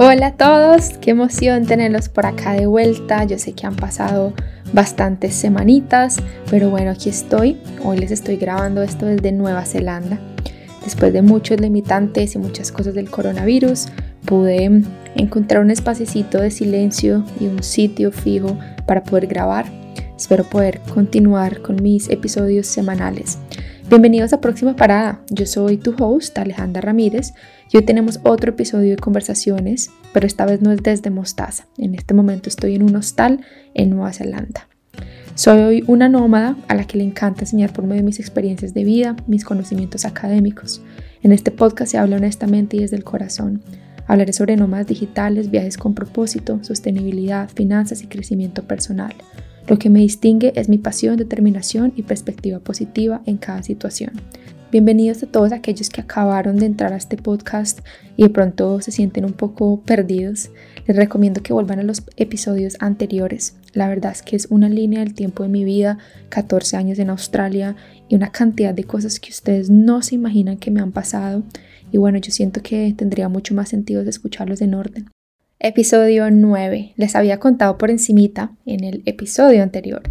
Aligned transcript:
Hola 0.00 0.28
a 0.28 0.36
todos, 0.36 0.90
qué 1.00 1.10
emoción 1.10 1.66
tenerlos 1.66 2.08
por 2.08 2.24
acá 2.24 2.52
de 2.52 2.66
vuelta. 2.66 3.24
Yo 3.24 3.36
sé 3.36 3.54
que 3.54 3.66
han 3.66 3.74
pasado 3.74 4.32
bastantes 4.72 5.34
semanitas, 5.34 6.18
pero 6.48 6.70
bueno, 6.70 6.92
aquí 6.92 7.08
estoy. 7.08 7.60
Hoy 7.82 7.98
les 7.98 8.12
estoy 8.12 8.36
grabando 8.36 8.84
esto 8.84 9.06
desde 9.06 9.32
Nueva 9.32 9.64
Zelanda. 9.64 10.20
Después 10.84 11.12
de 11.12 11.22
muchos 11.22 11.60
limitantes 11.60 12.36
y 12.36 12.38
muchas 12.38 12.70
cosas 12.70 12.94
del 12.94 13.10
coronavirus, 13.10 13.86
pude 14.24 14.84
encontrar 15.16 15.64
un 15.64 15.72
espacito 15.72 16.38
de 16.38 16.52
silencio 16.52 17.24
y 17.40 17.48
un 17.48 17.64
sitio 17.64 18.12
fijo 18.12 18.56
para 18.86 19.02
poder 19.02 19.26
grabar. 19.26 19.66
Espero 20.16 20.44
poder 20.44 20.78
continuar 20.94 21.60
con 21.60 21.82
mis 21.82 22.08
episodios 22.08 22.68
semanales. 22.68 23.38
Bienvenidos 23.88 24.34
a 24.34 24.42
Próxima 24.42 24.76
Parada. 24.76 25.22
Yo 25.30 25.46
soy 25.46 25.78
tu 25.78 25.94
host, 25.98 26.36
Alejandra 26.36 26.82
Ramírez, 26.82 27.32
y 27.72 27.78
hoy 27.78 27.84
tenemos 27.84 28.20
otro 28.22 28.50
episodio 28.50 28.90
de 28.90 28.98
conversaciones, 28.98 29.88
pero 30.12 30.26
esta 30.26 30.44
vez 30.44 30.60
no 30.60 30.70
es 30.72 30.82
desde 30.82 31.08
Mostaza. 31.08 31.66
En 31.78 31.94
este 31.94 32.12
momento 32.12 32.50
estoy 32.50 32.74
en 32.74 32.82
un 32.82 32.96
hostal 32.96 33.40
en 33.72 33.88
Nueva 33.88 34.12
Zelanda. 34.12 34.68
Soy 35.34 35.84
una 35.86 36.10
nómada 36.10 36.54
a 36.68 36.74
la 36.74 36.86
que 36.86 36.98
le 36.98 37.04
encanta 37.04 37.40
enseñar 37.40 37.72
por 37.72 37.86
medio 37.86 38.02
de 38.02 38.06
mis 38.08 38.20
experiencias 38.20 38.74
de 38.74 38.84
vida, 38.84 39.16
mis 39.26 39.42
conocimientos 39.42 40.04
académicos. 40.04 40.82
En 41.22 41.32
este 41.32 41.50
podcast 41.50 41.92
se 41.92 41.96
habla 41.96 42.16
honestamente 42.16 42.76
y 42.76 42.80
desde 42.80 42.96
el 42.96 43.04
corazón. 43.04 43.62
Hablaré 44.06 44.34
sobre 44.34 44.56
nómadas 44.56 44.86
digitales, 44.86 45.50
viajes 45.50 45.78
con 45.78 45.94
propósito, 45.94 46.58
sostenibilidad, 46.62 47.48
finanzas 47.48 48.02
y 48.02 48.06
crecimiento 48.06 48.64
personal. 48.64 49.14
Lo 49.68 49.78
que 49.78 49.90
me 49.90 50.00
distingue 50.00 50.54
es 50.56 50.70
mi 50.70 50.78
pasión, 50.78 51.18
determinación 51.18 51.92
y 51.94 52.02
perspectiva 52.02 52.58
positiva 52.58 53.20
en 53.26 53.36
cada 53.36 53.62
situación. 53.62 54.12
Bienvenidos 54.72 55.22
a 55.22 55.26
todos 55.26 55.52
aquellos 55.52 55.90
que 55.90 56.00
acabaron 56.00 56.56
de 56.56 56.64
entrar 56.64 56.94
a 56.94 56.96
este 56.96 57.18
podcast 57.18 57.80
y 58.16 58.22
de 58.22 58.30
pronto 58.30 58.80
se 58.80 58.92
sienten 58.92 59.26
un 59.26 59.34
poco 59.34 59.82
perdidos. 59.82 60.50
Les 60.86 60.96
recomiendo 60.96 61.42
que 61.42 61.52
vuelvan 61.52 61.80
a 61.80 61.82
los 61.82 62.02
episodios 62.16 62.76
anteriores. 62.80 63.56
La 63.74 63.88
verdad 63.88 64.12
es 64.12 64.22
que 64.22 64.36
es 64.36 64.46
una 64.48 64.70
línea 64.70 65.00
del 65.00 65.12
tiempo 65.12 65.42
de 65.42 65.50
mi 65.50 65.64
vida, 65.64 65.98
14 66.30 66.78
años 66.78 66.98
en 66.98 67.10
Australia 67.10 67.76
y 68.08 68.14
una 68.14 68.32
cantidad 68.32 68.72
de 68.72 68.84
cosas 68.84 69.20
que 69.20 69.30
ustedes 69.30 69.68
no 69.68 70.00
se 70.00 70.14
imaginan 70.14 70.56
que 70.56 70.70
me 70.70 70.80
han 70.80 70.92
pasado. 70.92 71.42
Y 71.92 71.98
bueno, 71.98 72.16
yo 72.16 72.32
siento 72.32 72.62
que 72.62 72.94
tendría 72.96 73.28
mucho 73.28 73.54
más 73.54 73.68
sentido 73.68 74.00
escucharlos 74.00 74.62
en 74.62 74.72
orden. 74.72 75.10
Episodio 75.60 76.30
9. 76.30 76.92
Les 76.94 77.16
había 77.16 77.40
contado 77.40 77.78
por 77.78 77.90
encimita 77.90 78.52
en 78.64 78.84
el 78.84 79.02
episodio 79.06 79.64
anterior 79.64 80.02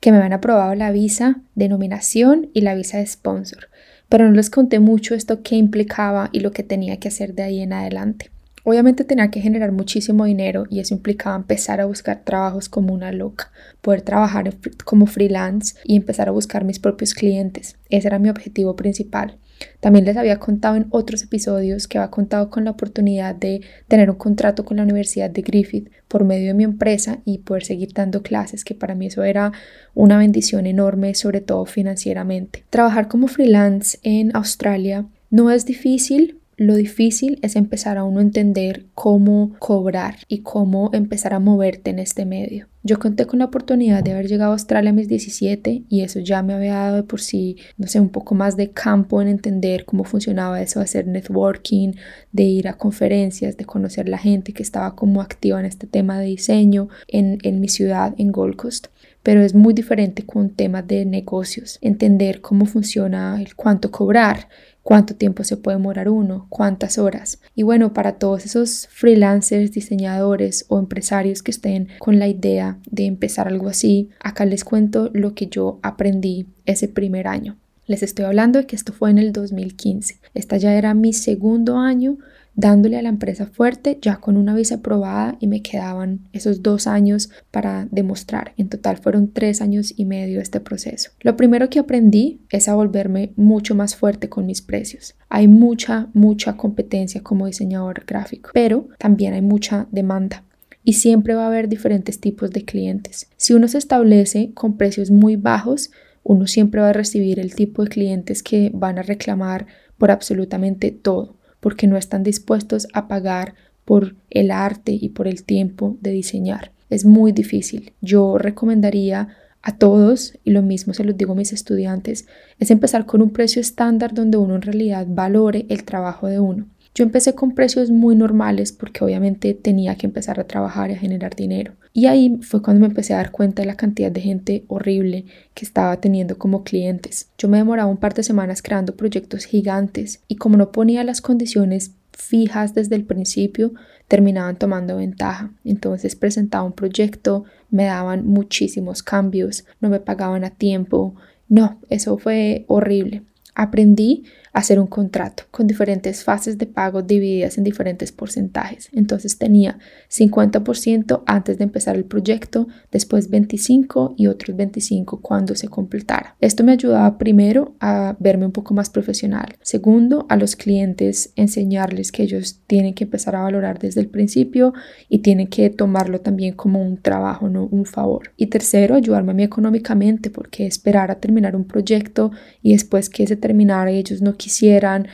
que 0.00 0.10
me 0.10 0.16
habían 0.16 0.32
aprobado 0.32 0.74
la 0.74 0.90
visa 0.90 1.40
de 1.54 1.68
nominación 1.68 2.50
y 2.52 2.62
la 2.62 2.74
visa 2.74 2.98
de 2.98 3.06
sponsor, 3.06 3.68
pero 4.08 4.28
no 4.28 4.34
les 4.34 4.50
conté 4.50 4.80
mucho 4.80 5.14
esto 5.14 5.44
que 5.44 5.54
implicaba 5.54 6.30
y 6.32 6.40
lo 6.40 6.50
que 6.50 6.64
tenía 6.64 6.96
que 6.96 7.06
hacer 7.06 7.34
de 7.34 7.44
ahí 7.44 7.60
en 7.60 7.74
adelante. 7.74 8.32
Obviamente 8.64 9.04
tenía 9.04 9.30
que 9.30 9.40
generar 9.40 9.70
muchísimo 9.70 10.24
dinero 10.24 10.64
y 10.68 10.80
eso 10.80 10.94
implicaba 10.94 11.36
empezar 11.36 11.80
a 11.80 11.86
buscar 11.86 12.24
trabajos 12.24 12.68
como 12.68 12.92
una 12.92 13.12
loca, 13.12 13.52
poder 13.82 14.02
trabajar 14.02 14.52
como 14.84 15.06
freelance 15.06 15.76
y 15.84 15.94
empezar 15.94 16.28
a 16.28 16.32
buscar 16.32 16.64
mis 16.64 16.80
propios 16.80 17.14
clientes. 17.14 17.76
Ese 17.88 18.08
era 18.08 18.18
mi 18.18 18.30
objetivo 18.30 18.74
principal. 18.74 19.38
También 19.80 20.04
les 20.04 20.16
había 20.16 20.38
contado 20.38 20.76
en 20.76 20.86
otros 20.90 21.22
episodios 21.22 21.88
que 21.88 21.98
había 21.98 22.10
contado 22.10 22.50
con 22.50 22.64
la 22.64 22.72
oportunidad 22.72 23.34
de 23.34 23.62
tener 23.86 24.10
un 24.10 24.16
contrato 24.16 24.64
con 24.64 24.78
la 24.78 24.82
Universidad 24.82 25.30
de 25.30 25.42
Griffith 25.42 25.90
por 26.08 26.24
medio 26.24 26.48
de 26.48 26.54
mi 26.54 26.64
empresa 26.64 27.18
y 27.24 27.38
poder 27.38 27.64
seguir 27.64 27.92
dando 27.92 28.22
clases, 28.22 28.64
que 28.64 28.74
para 28.74 28.94
mí 28.94 29.06
eso 29.06 29.24
era 29.24 29.52
una 29.94 30.18
bendición 30.18 30.66
enorme, 30.66 31.14
sobre 31.14 31.40
todo 31.40 31.64
financieramente. 31.66 32.64
Trabajar 32.70 33.08
como 33.08 33.28
freelance 33.28 33.98
en 34.02 34.34
Australia 34.34 35.06
no 35.30 35.50
es 35.50 35.66
difícil, 35.66 36.37
lo 36.58 36.74
difícil 36.74 37.38
es 37.42 37.54
empezar 37.54 37.98
a 37.98 38.04
uno 38.04 38.20
entender 38.20 38.86
cómo 38.92 39.54
cobrar 39.60 40.16
y 40.26 40.40
cómo 40.40 40.90
empezar 40.92 41.32
a 41.32 41.38
moverte 41.38 41.90
en 41.90 42.00
este 42.00 42.26
medio. 42.26 42.66
Yo 42.82 42.98
conté 42.98 43.26
con 43.26 43.38
la 43.38 43.44
oportunidad 43.44 44.02
de 44.02 44.10
haber 44.10 44.26
llegado 44.26 44.50
a 44.50 44.54
Australia 44.54 44.90
a 44.90 44.92
mis 44.92 45.06
17 45.06 45.84
y 45.88 46.00
eso 46.00 46.18
ya 46.18 46.42
me 46.42 46.54
había 46.54 46.74
dado 46.74 46.96
de 46.96 47.02
por 47.04 47.20
sí, 47.20 47.58
no 47.76 47.86
sé, 47.86 48.00
un 48.00 48.08
poco 48.08 48.34
más 48.34 48.56
de 48.56 48.70
campo 48.70 49.22
en 49.22 49.28
entender 49.28 49.84
cómo 49.84 50.02
funcionaba 50.02 50.60
eso 50.60 50.80
de 50.80 50.84
hacer 50.84 51.06
networking, 51.06 51.92
de 52.32 52.42
ir 52.42 52.66
a 52.66 52.76
conferencias, 52.76 53.56
de 53.56 53.64
conocer 53.64 54.08
la 54.08 54.18
gente 54.18 54.52
que 54.52 54.64
estaba 54.64 54.96
como 54.96 55.22
activa 55.22 55.60
en 55.60 55.66
este 55.66 55.86
tema 55.86 56.18
de 56.18 56.26
diseño 56.26 56.88
en, 57.06 57.38
en 57.44 57.60
mi 57.60 57.68
ciudad, 57.68 58.14
en 58.18 58.32
Gold 58.32 58.56
Coast 58.56 58.88
pero 59.22 59.42
es 59.42 59.54
muy 59.54 59.74
diferente 59.74 60.24
con 60.24 60.48
temas 60.48 60.86
de 60.86 61.04
negocios, 61.04 61.78
entender 61.82 62.40
cómo 62.40 62.64
funciona 62.64 63.38
el 63.38 63.56
cuánto 63.56 63.90
cobrar, 63.90 64.48
cuánto 64.88 65.14
tiempo 65.14 65.44
se 65.44 65.58
puede 65.58 65.76
demorar 65.76 66.08
uno, 66.08 66.46
cuántas 66.48 66.96
horas. 66.96 67.40
Y 67.54 67.62
bueno, 67.62 67.92
para 67.92 68.12
todos 68.12 68.46
esos 68.46 68.88
freelancers, 68.90 69.70
diseñadores 69.70 70.64
o 70.68 70.78
empresarios 70.78 71.42
que 71.42 71.50
estén 71.50 71.88
con 71.98 72.18
la 72.18 72.26
idea 72.26 72.78
de 72.90 73.04
empezar 73.04 73.48
algo 73.48 73.68
así, 73.68 74.08
acá 74.18 74.46
les 74.46 74.64
cuento 74.64 75.10
lo 75.12 75.34
que 75.34 75.48
yo 75.48 75.78
aprendí 75.82 76.46
ese 76.64 76.88
primer 76.88 77.28
año. 77.28 77.58
Les 77.86 78.02
estoy 78.02 78.24
hablando 78.24 78.60
de 78.60 78.66
que 78.66 78.76
esto 78.76 78.94
fue 78.94 79.10
en 79.10 79.18
el 79.18 79.34
2015. 79.34 80.20
Esta 80.32 80.56
ya 80.56 80.74
era 80.74 80.94
mi 80.94 81.12
segundo 81.12 81.76
año 81.76 82.16
dándole 82.58 82.98
a 82.98 83.02
la 83.02 83.08
empresa 83.08 83.46
fuerte 83.46 84.00
ya 84.02 84.16
con 84.16 84.36
una 84.36 84.52
visa 84.52 84.74
aprobada 84.74 85.36
y 85.38 85.46
me 85.46 85.62
quedaban 85.62 86.28
esos 86.32 86.60
dos 86.60 86.88
años 86.88 87.30
para 87.52 87.86
demostrar. 87.92 88.52
En 88.56 88.68
total 88.68 88.96
fueron 88.96 89.32
tres 89.32 89.62
años 89.62 89.94
y 89.96 90.04
medio 90.04 90.40
este 90.40 90.58
proceso. 90.58 91.12
Lo 91.20 91.36
primero 91.36 91.70
que 91.70 91.78
aprendí 91.78 92.40
es 92.50 92.68
a 92.68 92.74
volverme 92.74 93.32
mucho 93.36 93.76
más 93.76 93.94
fuerte 93.94 94.28
con 94.28 94.44
mis 94.44 94.60
precios. 94.60 95.14
Hay 95.28 95.46
mucha, 95.46 96.08
mucha 96.14 96.56
competencia 96.56 97.22
como 97.22 97.46
diseñador 97.46 98.04
gráfico, 98.04 98.50
pero 98.52 98.88
también 98.98 99.34
hay 99.34 99.42
mucha 99.42 99.86
demanda 99.92 100.42
y 100.82 100.94
siempre 100.94 101.34
va 101.34 101.44
a 101.44 101.48
haber 101.48 101.68
diferentes 101.68 102.18
tipos 102.18 102.50
de 102.50 102.64
clientes. 102.64 103.30
Si 103.36 103.54
uno 103.54 103.68
se 103.68 103.78
establece 103.78 104.50
con 104.54 104.76
precios 104.76 105.12
muy 105.12 105.36
bajos, 105.36 105.92
uno 106.24 106.48
siempre 106.48 106.80
va 106.80 106.88
a 106.88 106.92
recibir 106.92 107.38
el 107.38 107.54
tipo 107.54 107.84
de 107.84 107.90
clientes 107.90 108.42
que 108.42 108.72
van 108.74 108.98
a 108.98 109.02
reclamar 109.02 109.66
por 109.96 110.10
absolutamente 110.10 110.90
todo 110.90 111.37
porque 111.60 111.86
no 111.86 111.96
están 111.96 112.22
dispuestos 112.22 112.86
a 112.92 113.08
pagar 113.08 113.54
por 113.84 114.16
el 114.30 114.50
arte 114.50 114.92
y 114.92 115.08
por 115.08 115.28
el 115.28 115.44
tiempo 115.44 115.96
de 116.00 116.10
diseñar. 116.10 116.72
Es 116.90 117.04
muy 117.04 117.32
difícil. 117.32 117.92
Yo 118.00 118.38
recomendaría 118.38 119.28
a 119.62 119.76
todos, 119.76 120.34
y 120.44 120.50
lo 120.50 120.62
mismo 120.62 120.94
se 120.94 121.04
los 121.04 121.16
digo 121.16 121.32
a 121.32 121.36
mis 121.36 121.52
estudiantes, 121.52 122.26
es 122.58 122.70
empezar 122.70 123.06
con 123.06 123.22
un 123.22 123.30
precio 123.30 123.60
estándar 123.60 124.14
donde 124.14 124.38
uno 124.38 124.54
en 124.54 124.62
realidad 124.62 125.06
valore 125.08 125.66
el 125.68 125.84
trabajo 125.84 126.26
de 126.26 126.38
uno. 126.38 126.66
Yo 126.94 127.04
empecé 127.04 127.34
con 127.34 127.54
precios 127.54 127.90
muy 127.90 128.16
normales 128.16 128.72
porque 128.72 129.04
obviamente 129.04 129.54
tenía 129.54 129.96
que 129.96 130.06
empezar 130.06 130.40
a 130.40 130.46
trabajar 130.46 130.90
y 130.90 130.94
a 130.94 130.98
generar 130.98 131.36
dinero. 131.36 131.74
Y 131.98 132.06
ahí 132.06 132.38
fue 132.42 132.62
cuando 132.62 132.78
me 132.78 132.86
empecé 132.86 133.12
a 133.12 133.16
dar 133.16 133.32
cuenta 133.32 133.60
de 133.60 133.66
la 133.66 133.74
cantidad 133.74 134.12
de 134.12 134.20
gente 134.20 134.64
horrible 134.68 135.24
que 135.52 135.64
estaba 135.64 136.00
teniendo 136.00 136.38
como 136.38 136.62
clientes. 136.62 137.28
Yo 137.36 137.48
me 137.48 137.56
demoraba 137.56 137.90
un 137.90 137.96
par 137.96 138.14
de 138.14 138.22
semanas 138.22 138.62
creando 138.62 138.94
proyectos 138.94 139.46
gigantes 139.46 140.20
y 140.28 140.36
como 140.36 140.56
no 140.56 140.70
ponía 140.70 141.02
las 141.02 141.20
condiciones 141.20 141.90
fijas 142.12 142.72
desde 142.72 142.94
el 142.94 143.02
principio, 143.02 143.72
terminaban 144.06 144.60
tomando 144.60 144.98
ventaja. 144.98 145.50
Entonces 145.64 146.14
presentaba 146.14 146.62
un 146.62 146.72
proyecto, 146.72 147.42
me 147.68 147.86
daban 147.86 148.28
muchísimos 148.28 149.02
cambios, 149.02 149.64
no 149.80 149.88
me 149.88 149.98
pagaban 149.98 150.44
a 150.44 150.50
tiempo. 150.50 151.16
No, 151.48 151.80
eso 151.90 152.16
fue 152.16 152.64
horrible. 152.68 153.24
Aprendí 153.56 154.22
hacer 154.58 154.80
un 154.80 154.88
contrato 154.88 155.44
con 155.52 155.68
diferentes 155.68 156.24
fases 156.24 156.58
de 156.58 156.66
pago 156.66 157.02
divididas 157.02 157.58
en 157.58 157.64
diferentes 157.64 158.10
porcentajes. 158.10 158.88
Entonces 158.92 159.38
tenía 159.38 159.78
50% 160.10 161.22
antes 161.26 161.58
de 161.58 161.64
empezar 161.64 161.94
el 161.94 162.04
proyecto, 162.04 162.66
después 162.90 163.30
25 163.30 164.14
y 164.16 164.26
otros 164.26 164.56
25 164.56 165.20
cuando 165.20 165.54
se 165.54 165.68
completara. 165.68 166.34
Esto 166.40 166.64
me 166.64 166.72
ayudaba 166.72 167.18
primero 167.18 167.76
a 167.78 168.16
verme 168.18 168.46
un 168.46 168.52
poco 168.52 168.74
más 168.74 168.90
profesional. 168.90 169.56
Segundo, 169.62 170.26
a 170.28 170.36
los 170.36 170.56
clientes 170.56 171.32
enseñarles 171.36 172.10
que 172.10 172.24
ellos 172.24 172.60
tienen 172.66 172.94
que 172.94 173.04
empezar 173.04 173.36
a 173.36 173.42
valorar 173.42 173.78
desde 173.78 174.00
el 174.00 174.08
principio 174.08 174.72
y 175.08 175.20
tienen 175.20 175.46
que 175.46 175.70
tomarlo 175.70 176.20
también 176.20 176.54
como 176.54 176.82
un 176.82 176.96
trabajo, 177.00 177.48
no 177.48 177.66
un 177.66 177.84
favor. 177.84 178.32
Y 178.36 178.46
tercero, 178.48 178.96
ayudarme 178.96 179.30
a 179.30 179.34
mí 179.34 179.44
económicamente 179.44 180.30
porque 180.30 180.66
esperar 180.66 181.12
a 181.12 181.20
terminar 181.20 181.54
un 181.54 181.64
proyecto 181.64 182.32
y 182.60 182.72
después 182.72 183.08
que 183.08 183.24
se 183.24 183.36
terminara 183.36 183.92
ellos 183.92 184.20
no 184.20 184.34
quisieran 184.34 184.47